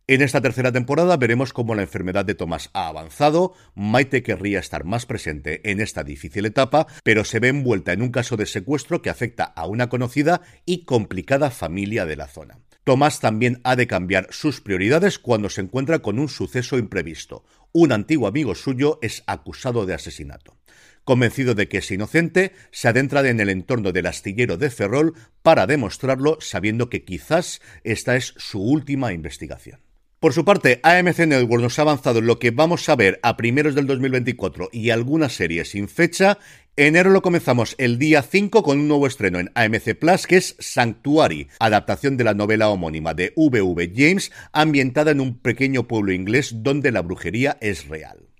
En 0.08 0.20
esta 0.20 0.40
tercera 0.40 0.72
temporada 0.72 1.16
veremos 1.16 1.52
cómo 1.52 1.76
la 1.76 1.82
enfermedad 1.82 2.24
de 2.24 2.34
Tomás 2.34 2.68
ha 2.72 2.88
avanzado, 2.88 3.54
Maite 3.76 4.24
querría 4.24 4.58
estar 4.58 4.82
más 4.82 5.06
presente 5.06 5.70
en 5.70 5.80
esta 5.80 6.02
difícil 6.02 6.44
etapa, 6.44 6.88
pero 7.04 7.24
se 7.24 7.38
ve 7.38 7.48
envuelta 7.48 7.92
en 7.92 8.02
un 8.02 8.10
caso 8.10 8.36
de 8.36 8.46
secuestro 8.46 9.00
que 9.00 9.10
afecta 9.10 9.44
a 9.44 9.64
una 9.68 9.88
conocida 9.88 10.40
y 10.66 10.86
complicada 10.86 11.52
familia 11.52 12.04
de 12.04 12.16
la 12.16 12.26
zona. 12.26 12.58
Tomás 12.84 13.20
también 13.20 13.60
ha 13.62 13.76
de 13.76 13.86
cambiar 13.86 14.26
sus 14.30 14.60
prioridades 14.60 15.18
cuando 15.18 15.48
se 15.48 15.60
encuentra 15.60 16.00
con 16.00 16.18
un 16.18 16.28
suceso 16.28 16.78
imprevisto. 16.78 17.44
Un 17.72 17.92
antiguo 17.92 18.26
amigo 18.26 18.54
suyo 18.54 18.98
es 19.02 19.22
acusado 19.26 19.86
de 19.86 19.94
asesinato. 19.94 20.58
Convencido 21.04 21.54
de 21.54 21.68
que 21.68 21.78
es 21.78 21.90
inocente, 21.90 22.52
se 22.70 22.88
adentra 22.88 23.28
en 23.28 23.40
el 23.40 23.50
entorno 23.50 23.92
del 23.92 24.06
astillero 24.06 24.56
de 24.56 24.70
Ferrol 24.70 25.14
para 25.42 25.66
demostrarlo, 25.66 26.38
sabiendo 26.40 26.90
que 26.90 27.04
quizás 27.04 27.60
esta 27.84 28.16
es 28.16 28.34
su 28.36 28.60
última 28.60 29.12
investigación. 29.12 29.80
Por 30.22 30.32
su 30.32 30.44
parte, 30.44 30.78
AMC 30.84 31.26
Network 31.26 31.60
nos 31.60 31.80
ha 31.80 31.82
avanzado 31.82 32.20
en 32.20 32.26
lo 32.26 32.38
que 32.38 32.52
vamos 32.52 32.88
a 32.88 32.94
ver 32.94 33.18
a 33.24 33.36
primeros 33.36 33.74
del 33.74 33.88
2024 33.88 34.68
y 34.70 34.90
algunas 34.90 35.32
series 35.32 35.70
sin 35.70 35.88
fecha. 35.88 36.38
Enero 36.74 37.10
lo 37.10 37.20
comenzamos 37.20 37.74
el 37.76 37.98
día 37.98 38.22
5 38.22 38.62
con 38.62 38.80
un 38.80 38.88
nuevo 38.88 39.06
estreno 39.06 39.38
en 39.38 39.50
AMC 39.54 39.94
Plus 39.94 40.26
que 40.26 40.38
es 40.38 40.56
Sanctuary, 40.58 41.48
adaptación 41.58 42.16
de 42.16 42.24
la 42.24 42.32
novela 42.32 42.70
homónima 42.70 43.12
de 43.12 43.34
V.V. 43.36 43.92
James, 43.94 44.32
ambientada 44.52 45.10
en 45.10 45.20
un 45.20 45.38
pequeño 45.38 45.86
pueblo 45.86 46.12
inglés 46.12 46.62
donde 46.62 46.90
la 46.90 47.02
brujería 47.02 47.58
es 47.60 47.88
real. 47.88 48.31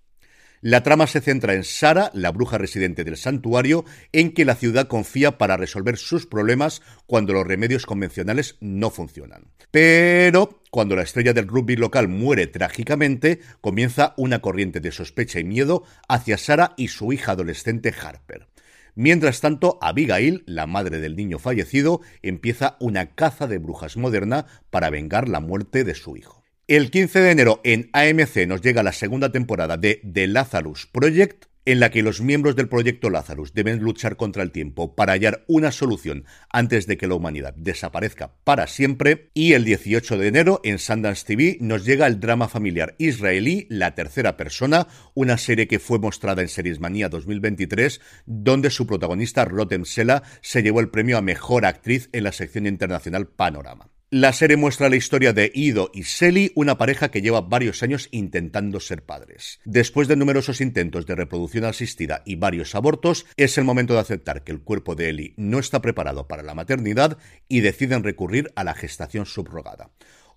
La 0.65 0.85
trama 0.85 1.09
se 1.09 1.21
centra 1.21 1.55
en 1.55 1.65
Sara, 1.65 2.13
la 2.15 2.31
bruja 2.31 2.57
residente 2.57 3.03
del 3.03 3.17
santuario, 3.17 3.85
en 4.13 4.33
que 4.33 4.45
la 4.45 4.55
ciudad 4.55 4.87
confía 4.87 5.37
para 5.37 5.57
resolver 5.57 5.97
sus 5.97 6.25
problemas 6.25 6.83
cuando 7.07 7.33
los 7.33 7.45
remedios 7.45 7.85
convencionales 7.85 8.59
no 8.61 8.91
funcionan. 8.91 9.49
Pero 9.73 10.63
cuando 10.71 10.95
la 10.95 11.03
estrella 11.03 11.33
del 11.33 11.49
rugby 11.49 11.75
local 11.75 12.07
muere 12.07 12.47
trágicamente, 12.47 13.41
comienza 13.61 14.15
una 14.17 14.39
corriente 14.39 14.79
de 14.79 14.93
sospecha 14.93 15.41
y 15.41 15.45
miedo 15.45 15.83
hacia 16.07 16.39
Sara 16.39 16.75
y 16.77 16.87
su 16.89 17.13
hija 17.13 17.33
adolescente 17.33 17.93
Harper. 18.01 18.47
Mientras 18.95 19.41
tanto, 19.41 19.81
Abigail, 19.83 20.45
la 20.47 20.69
madre 20.69 21.01
del 21.01 21.17
niño 21.17 21.41
fallecido, 21.41 22.03
empieza 22.23 22.77
una 22.79 23.17
caza 23.17 23.49
de 23.49 23.59
brujas 23.59 23.97
moderna 23.97 24.47
para 24.71 24.91
vengar 24.91 25.29
la 25.29 25.41
muerte 25.41 25.83
de 25.83 25.97
su 25.97 26.17
hijo. 26.17 26.42
El 26.73 26.91
15 26.91 27.21
de 27.21 27.31
enero 27.33 27.61
en 27.65 27.91
AMC 27.93 28.47
nos 28.49 28.63
llega 28.63 28.83
la 28.83 28.95
segunda 28.95 29.31
temporada 29.31 29.77
de 29.77 30.01
The 30.11 30.27
Lazarus 30.27 30.87
Project, 30.87 31.45
en 31.67 31.81
la 31.81 31.91
que 31.91 32.03
los 32.03 32.23
miembros 32.23 32.57
del 32.57 32.71
proyecto 32.71 33.11
Lazarus 33.11 33.53
deben 33.53 33.81
luchar 33.81 34.17
contra 34.17 34.43
el 34.43 34.53
tiempo 34.53 34.95
para 34.95 35.13
hallar 35.13 35.45
una 35.49 35.71
solución 35.71 36.25
antes 36.49 36.87
de 36.87 36.97
que 36.97 37.07
la 37.07 37.15
humanidad 37.15 37.53
desaparezca 37.59 38.37
para 38.45 38.67
siempre. 38.69 39.29
Y 39.35 39.53
el 39.53 39.67
18 39.67 40.17
de 40.17 40.29
enero 40.29 40.63
en 40.65 40.79
Sundance 40.79 41.27
TV 41.27 41.59
nos 41.61 41.85
llega 41.85 42.07
el 42.07 42.21
drama 42.21 42.49
familiar 42.49 42.95
israelí 42.97 43.67
La 43.69 43.95
Tercera 43.95 44.39
Persona, 44.39 44.87
una 45.13 45.37
serie 45.37 45.69
que 45.69 45.79
fue 45.79 45.99
mostrada 45.99 46.41
en 46.41 46.49
Series 46.49 46.81
Manía 46.81 47.11
2023, 47.11 48.01
donde 48.25 48.71
su 48.71 48.87
protagonista 48.87 49.45
Rotem 49.45 49.85
Sela 49.85 50.23
se 50.41 50.63
llevó 50.63 50.81
el 50.81 50.89
premio 50.89 51.19
a 51.19 51.21
Mejor 51.21 51.67
Actriz 51.67 52.09
en 52.13 52.25
la 52.25 52.33
sección 52.33 52.67
internacional 52.67 53.27
Panorama. 53.27 53.92
La 54.15 54.35
serie 54.35 54.59
muestra 54.59 54.91
la 54.91 54.97
historia 54.97 55.33
de 55.33 55.51
Ido 55.55 55.91
y 55.95 56.03
Selly, 56.03 56.53
una 56.55 56.77
pareja 56.77 57.11
que 57.11 57.23
lleva 57.23 57.41
varios 57.41 57.83
años 57.83 58.09
intentando 58.11 58.79
ser 58.79 59.07
padres. 59.07 59.59
Después 59.65 60.07
de 60.07 60.17
numerosos 60.17 60.61
intentos 60.61 61.07
de 61.07 61.15
reproducción 61.15 61.65
asistida 61.65 62.21
y 62.27 62.37
varios 62.37 62.75
abortos, 62.75 63.25
es 63.39 63.57
el 63.57 63.65
momento 63.65 63.95
de 63.95 64.01
aceptar 64.01 64.45
que 64.45 64.53
el 64.53 64.61
cuerpo 64.61 64.95
de 64.95 65.09
Eli 65.09 65.33
no 65.39 65.59
está 65.59 65.81
preparado 65.81 66.29
para 66.29 66.43
la 66.43 66.53
maternidad 66.53 67.17
y 67.49 67.61
deciden 67.61 68.05
recurrir 68.05 68.53
a 68.55 68.65
la 68.65 68.75
gestación 68.75 69.25
subrogada. 69.25 69.89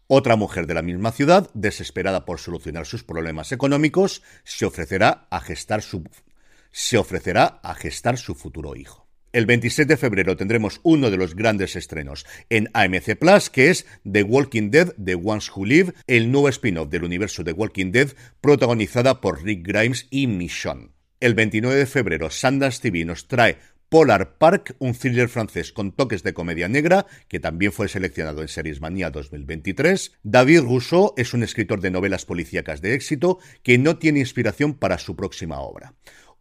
Otra 0.08 0.38
mujer 0.38 0.68
de 0.68 0.74
la 0.74 0.82
misma 0.82 1.12
ciudad, 1.12 1.50
desesperada 1.54 2.24
por 2.24 2.40
solucionar 2.40 2.86
sus 2.86 3.04
problemas 3.04 3.52
económicos, 3.52 4.24
se 4.46 4.66
ofrecerá 4.66 5.28
a 5.30 5.42
gestar 5.42 5.82
su 5.82 6.06
futuro 8.36 8.76
hijo. 8.78 9.05
El 9.36 9.48
27 9.48 9.96
de 9.96 9.98
febrero 9.98 10.38
tendremos 10.38 10.80
uno 10.82 11.12
de 11.12 11.18
los 11.18 11.36
grandes 11.36 11.76
estrenos 11.76 12.26
en 12.50 12.70
AMC 12.72 13.18
Plus, 13.20 13.50
que 13.50 13.70
es 13.70 13.86
The 14.10 14.24
Walking 14.24 14.70
Dead, 14.70 14.94
The 14.94 15.16
Ones 15.16 15.52
Who 15.54 15.66
Live, 15.66 15.94
el 16.08 16.32
nuevo 16.32 16.48
spin-off 16.48 16.88
del 16.88 17.04
universo 17.04 17.44
de 17.44 17.52
Walking 17.52 17.92
Dead, 17.92 18.12
protagonizada 18.40 19.20
por 19.20 19.44
Rick 19.44 19.68
Grimes 19.68 20.08
y 20.10 20.28
Michonne. 20.28 20.92
El 21.20 21.34
29 21.34 21.76
de 21.76 21.86
febrero, 21.86 22.30
Sundance 22.30 22.80
TV 22.82 23.04
nos 23.04 23.28
trae 23.28 23.58
Polar 23.90 24.38
Park, 24.38 24.78
un 24.80 24.94
thriller 24.94 25.28
francés 25.28 25.74
con 25.74 25.92
toques 25.92 26.24
de 26.24 26.34
comedia 26.34 26.70
negra, 26.70 27.06
que 27.28 27.42
también 27.42 27.74
fue 27.74 27.90
seleccionado 27.90 28.42
en 28.42 28.48
Series 28.48 28.80
Manía 28.80 29.10
2023. 29.10 30.14
David 30.24 30.62
Rousseau 30.62 31.14
es 31.18 31.34
un 31.34 31.44
escritor 31.44 31.82
de 31.82 31.92
novelas 31.92 32.24
policíacas 32.24 32.80
de 32.80 32.94
éxito 32.94 33.40
que 33.64 33.78
no 33.78 33.98
tiene 33.98 34.20
inspiración 34.20 34.76
para 34.76 34.98
su 34.98 35.18
próxima 35.18 35.60
obra 35.60 35.94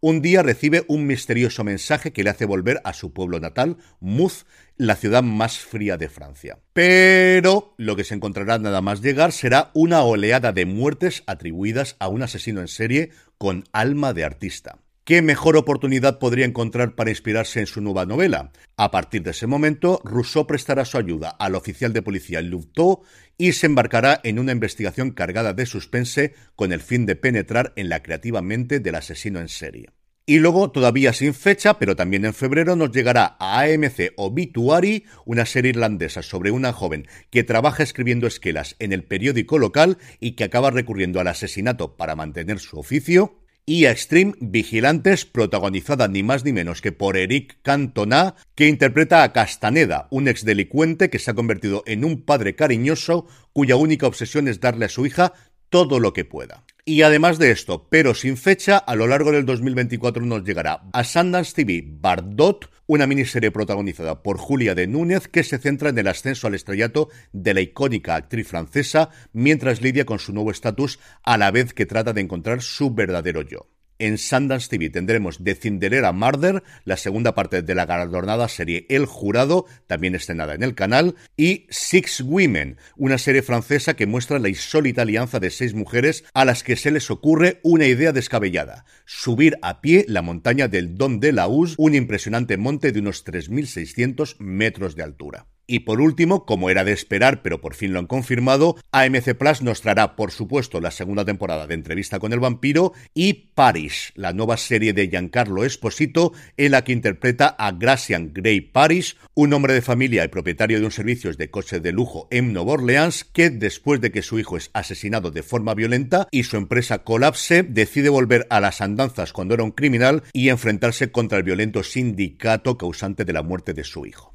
un 0.06 0.20
día 0.20 0.42
recibe 0.42 0.84
un 0.86 1.06
misterioso 1.06 1.64
mensaje 1.64 2.12
que 2.12 2.22
le 2.22 2.28
hace 2.28 2.44
volver 2.44 2.78
a 2.84 2.92
su 2.92 3.14
pueblo 3.14 3.40
natal, 3.40 3.78
Muz, 4.00 4.44
la 4.76 4.96
ciudad 4.96 5.22
más 5.22 5.56
fría 5.56 5.96
de 5.96 6.10
Francia. 6.10 6.58
Pero 6.74 7.74
lo 7.78 7.96
que 7.96 8.04
se 8.04 8.14
encontrará 8.14 8.58
nada 8.58 8.82
más 8.82 9.00
llegar 9.00 9.32
será 9.32 9.70
una 9.72 10.02
oleada 10.02 10.52
de 10.52 10.66
muertes 10.66 11.22
atribuidas 11.26 11.96
a 12.00 12.08
un 12.08 12.22
asesino 12.22 12.60
en 12.60 12.68
serie 12.68 13.12
con 13.38 13.64
alma 13.72 14.12
de 14.12 14.24
artista. 14.24 14.83
¿Qué 15.04 15.20
mejor 15.20 15.58
oportunidad 15.58 16.18
podría 16.18 16.46
encontrar 16.46 16.94
para 16.94 17.10
inspirarse 17.10 17.60
en 17.60 17.66
su 17.66 17.82
nueva 17.82 18.06
novela? 18.06 18.52
A 18.78 18.90
partir 18.90 19.22
de 19.22 19.32
ese 19.32 19.46
momento, 19.46 20.00
Rousseau 20.02 20.46
prestará 20.46 20.86
su 20.86 20.96
ayuda 20.96 21.28
al 21.28 21.56
oficial 21.56 21.92
de 21.92 22.00
policía 22.00 22.40
Louveteau 22.40 23.02
y 23.36 23.52
se 23.52 23.66
embarcará 23.66 24.18
en 24.24 24.38
una 24.38 24.52
investigación 24.52 25.10
cargada 25.10 25.52
de 25.52 25.66
suspense 25.66 26.32
con 26.56 26.72
el 26.72 26.80
fin 26.80 27.04
de 27.04 27.16
penetrar 27.16 27.74
en 27.76 27.90
la 27.90 28.02
creativa 28.02 28.40
mente 28.40 28.80
del 28.80 28.94
asesino 28.94 29.40
en 29.40 29.50
serie. 29.50 29.90
Y 30.24 30.38
luego, 30.38 30.70
todavía 30.70 31.12
sin 31.12 31.34
fecha, 31.34 31.78
pero 31.78 31.96
también 31.96 32.24
en 32.24 32.32
febrero, 32.32 32.74
nos 32.74 32.90
llegará 32.90 33.36
a 33.38 33.60
AMC 33.60 34.14
Obituary, 34.16 35.04
una 35.26 35.44
serie 35.44 35.68
irlandesa 35.68 36.22
sobre 36.22 36.50
una 36.50 36.72
joven 36.72 37.06
que 37.28 37.44
trabaja 37.44 37.82
escribiendo 37.82 38.26
esquelas 38.26 38.74
en 38.78 38.94
el 38.94 39.04
periódico 39.04 39.58
local 39.58 39.98
y 40.18 40.30
que 40.32 40.44
acaba 40.44 40.70
recurriendo 40.70 41.20
al 41.20 41.28
asesinato 41.28 41.98
para 41.98 42.16
mantener 42.16 42.58
su 42.58 42.78
oficio 42.78 43.43
y 43.66 43.86
Extreme 43.86 44.34
Vigilantes, 44.40 45.24
protagonizada 45.24 46.08
ni 46.08 46.22
más 46.22 46.44
ni 46.44 46.52
menos 46.52 46.80
que 46.80 46.92
por 46.92 47.16
Eric 47.16 47.58
Cantona, 47.62 48.34
que 48.54 48.68
interpreta 48.68 49.22
a 49.22 49.32
Castaneda, 49.32 50.08
un 50.10 50.28
exdelincuente 50.28 51.10
que 51.10 51.18
se 51.18 51.30
ha 51.30 51.34
convertido 51.34 51.82
en 51.86 52.04
un 52.04 52.22
padre 52.22 52.54
cariñoso 52.54 53.26
cuya 53.52 53.76
única 53.76 54.06
obsesión 54.06 54.48
es 54.48 54.60
darle 54.60 54.86
a 54.86 54.90
su 54.90 55.06
hija 55.06 55.32
todo 55.70 55.98
lo 55.98 56.12
que 56.12 56.24
pueda. 56.24 56.64
Y 56.86 57.00
además 57.00 57.38
de 57.38 57.50
esto, 57.50 57.88
pero 57.88 58.14
sin 58.14 58.36
fecha, 58.36 58.76
a 58.76 58.94
lo 58.94 59.06
largo 59.06 59.32
del 59.32 59.46
2024 59.46 60.22
nos 60.26 60.44
llegará 60.44 60.82
a 60.92 61.02
Sundance 61.02 61.54
TV 61.54 61.82
Bardot, 61.86 62.70
una 62.86 63.06
miniserie 63.06 63.50
protagonizada 63.50 64.22
por 64.22 64.36
Julia 64.36 64.74
de 64.74 64.86
Núñez 64.86 65.26
que 65.26 65.44
se 65.44 65.56
centra 65.56 65.88
en 65.88 65.96
el 65.96 66.08
ascenso 66.08 66.46
al 66.46 66.54
estrellato 66.54 67.08
de 67.32 67.54
la 67.54 67.62
icónica 67.62 68.16
actriz 68.16 68.48
francesa 68.48 69.08
mientras 69.32 69.80
lidia 69.80 70.04
con 70.04 70.18
su 70.18 70.34
nuevo 70.34 70.50
estatus 70.50 70.98
a 71.22 71.38
la 71.38 71.50
vez 71.50 71.72
que 71.72 71.86
trata 71.86 72.12
de 72.12 72.20
encontrar 72.20 72.60
su 72.60 72.92
verdadero 72.92 73.40
yo. 73.40 73.73
En 73.98 74.18
Sundance 74.18 74.68
TV 74.68 74.90
tendremos 74.90 75.38
The 75.42 75.54
Cinderella 75.54 76.12
Murder, 76.12 76.62
la 76.84 76.96
segunda 76.96 77.34
parte 77.34 77.62
de 77.62 77.74
la 77.74 77.86
galardonada 77.86 78.48
serie 78.48 78.86
El 78.90 79.06
Jurado, 79.06 79.66
también 79.86 80.14
estrenada 80.14 80.54
en 80.54 80.62
el 80.64 80.74
canal, 80.74 81.14
y 81.36 81.66
Six 81.70 82.22
Women, 82.22 82.78
una 82.96 83.18
serie 83.18 83.42
francesa 83.42 83.94
que 83.94 84.06
muestra 84.06 84.38
la 84.38 84.48
insólita 84.48 85.02
alianza 85.02 85.38
de 85.38 85.50
seis 85.50 85.74
mujeres 85.74 86.24
a 86.34 86.44
las 86.44 86.62
que 86.64 86.76
se 86.76 86.90
les 86.90 87.10
ocurre 87.10 87.60
una 87.62 87.86
idea 87.86 88.12
descabellada, 88.12 88.84
subir 89.06 89.56
a 89.62 89.80
pie 89.80 90.04
la 90.08 90.22
montaña 90.22 90.66
del 90.68 90.96
Don 90.96 91.20
de 91.20 91.32
la 91.32 91.44
un 91.46 91.94
impresionante 91.94 92.56
monte 92.56 92.90
de 92.92 93.00
unos 93.00 93.24
3.600 93.24 94.36
metros 94.38 94.96
de 94.96 95.02
altura. 95.02 95.46
Y 95.66 95.80
por 95.80 96.00
último, 96.00 96.44
como 96.44 96.68
era 96.68 96.84
de 96.84 96.92
esperar, 96.92 97.42
pero 97.42 97.60
por 97.60 97.74
fin 97.74 97.92
lo 97.92 97.98
han 97.98 98.06
confirmado, 98.06 98.76
AMC 98.92 99.34
Plus 99.34 99.62
nos 99.62 99.80
traerá, 99.80 100.14
por 100.14 100.30
supuesto, 100.30 100.80
la 100.80 100.90
segunda 100.90 101.24
temporada 101.24 101.66
de 101.66 101.74
Entrevista 101.74 102.18
con 102.18 102.32
el 102.32 102.40
Vampiro 102.40 102.92
y 103.14 103.50
Parish, 103.54 104.12
la 104.14 104.32
nueva 104.32 104.56
serie 104.56 104.92
de 104.92 105.08
Giancarlo 105.08 105.64
Esposito, 105.64 106.32
en 106.56 106.72
la 106.72 106.84
que 106.84 106.92
interpreta 106.92 107.46
a 107.46 107.72
Gracian 107.72 108.32
Gray 108.34 108.60
Parish, 108.60 109.16
un 109.34 109.54
hombre 109.54 109.72
de 109.72 109.80
familia 109.80 110.24
y 110.24 110.28
propietario 110.28 110.78
de 110.78 110.84
un 110.84 110.90
servicio 110.90 111.32
de 111.32 111.50
coche 111.50 111.80
de 111.80 111.92
lujo 111.92 112.28
en 112.30 112.52
Nueva 112.52 112.72
Orleans, 112.72 113.24
que 113.24 113.50
después 113.50 114.00
de 114.00 114.12
que 114.12 114.22
su 114.22 114.38
hijo 114.38 114.56
es 114.56 114.70
asesinado 114.74 115.30
de 115.30 115.42
forma 115.42 115.74
violenta 115.74 116.28
y 116.30 116.42
su 116.42 116.56
empresa 116.56 117.04
colapse, 117.04 117.62
decide 117.62 118.10
volver 118.10 118.46
a 118.50 118.60
las 118.60 118.80
andanzas 118.80 119.32
cuando 119.32 119.54
era 119.54 119.64
un 119.64 119.72
criminal 119.72 120.22
y 120.32 120.50
enfrentarse 120.50 121.10
contra 121.10 121.38
el 121.38 121.44
violento 121.44 121.82
sindicato 121.82 122.76
causante 122.76 123.24
de 123.24 123.32
la 123.32 123.42
muerte 123.42 123.72
de 123.72 123.84
su 123.84 124.04
hijo. 124.04 124.33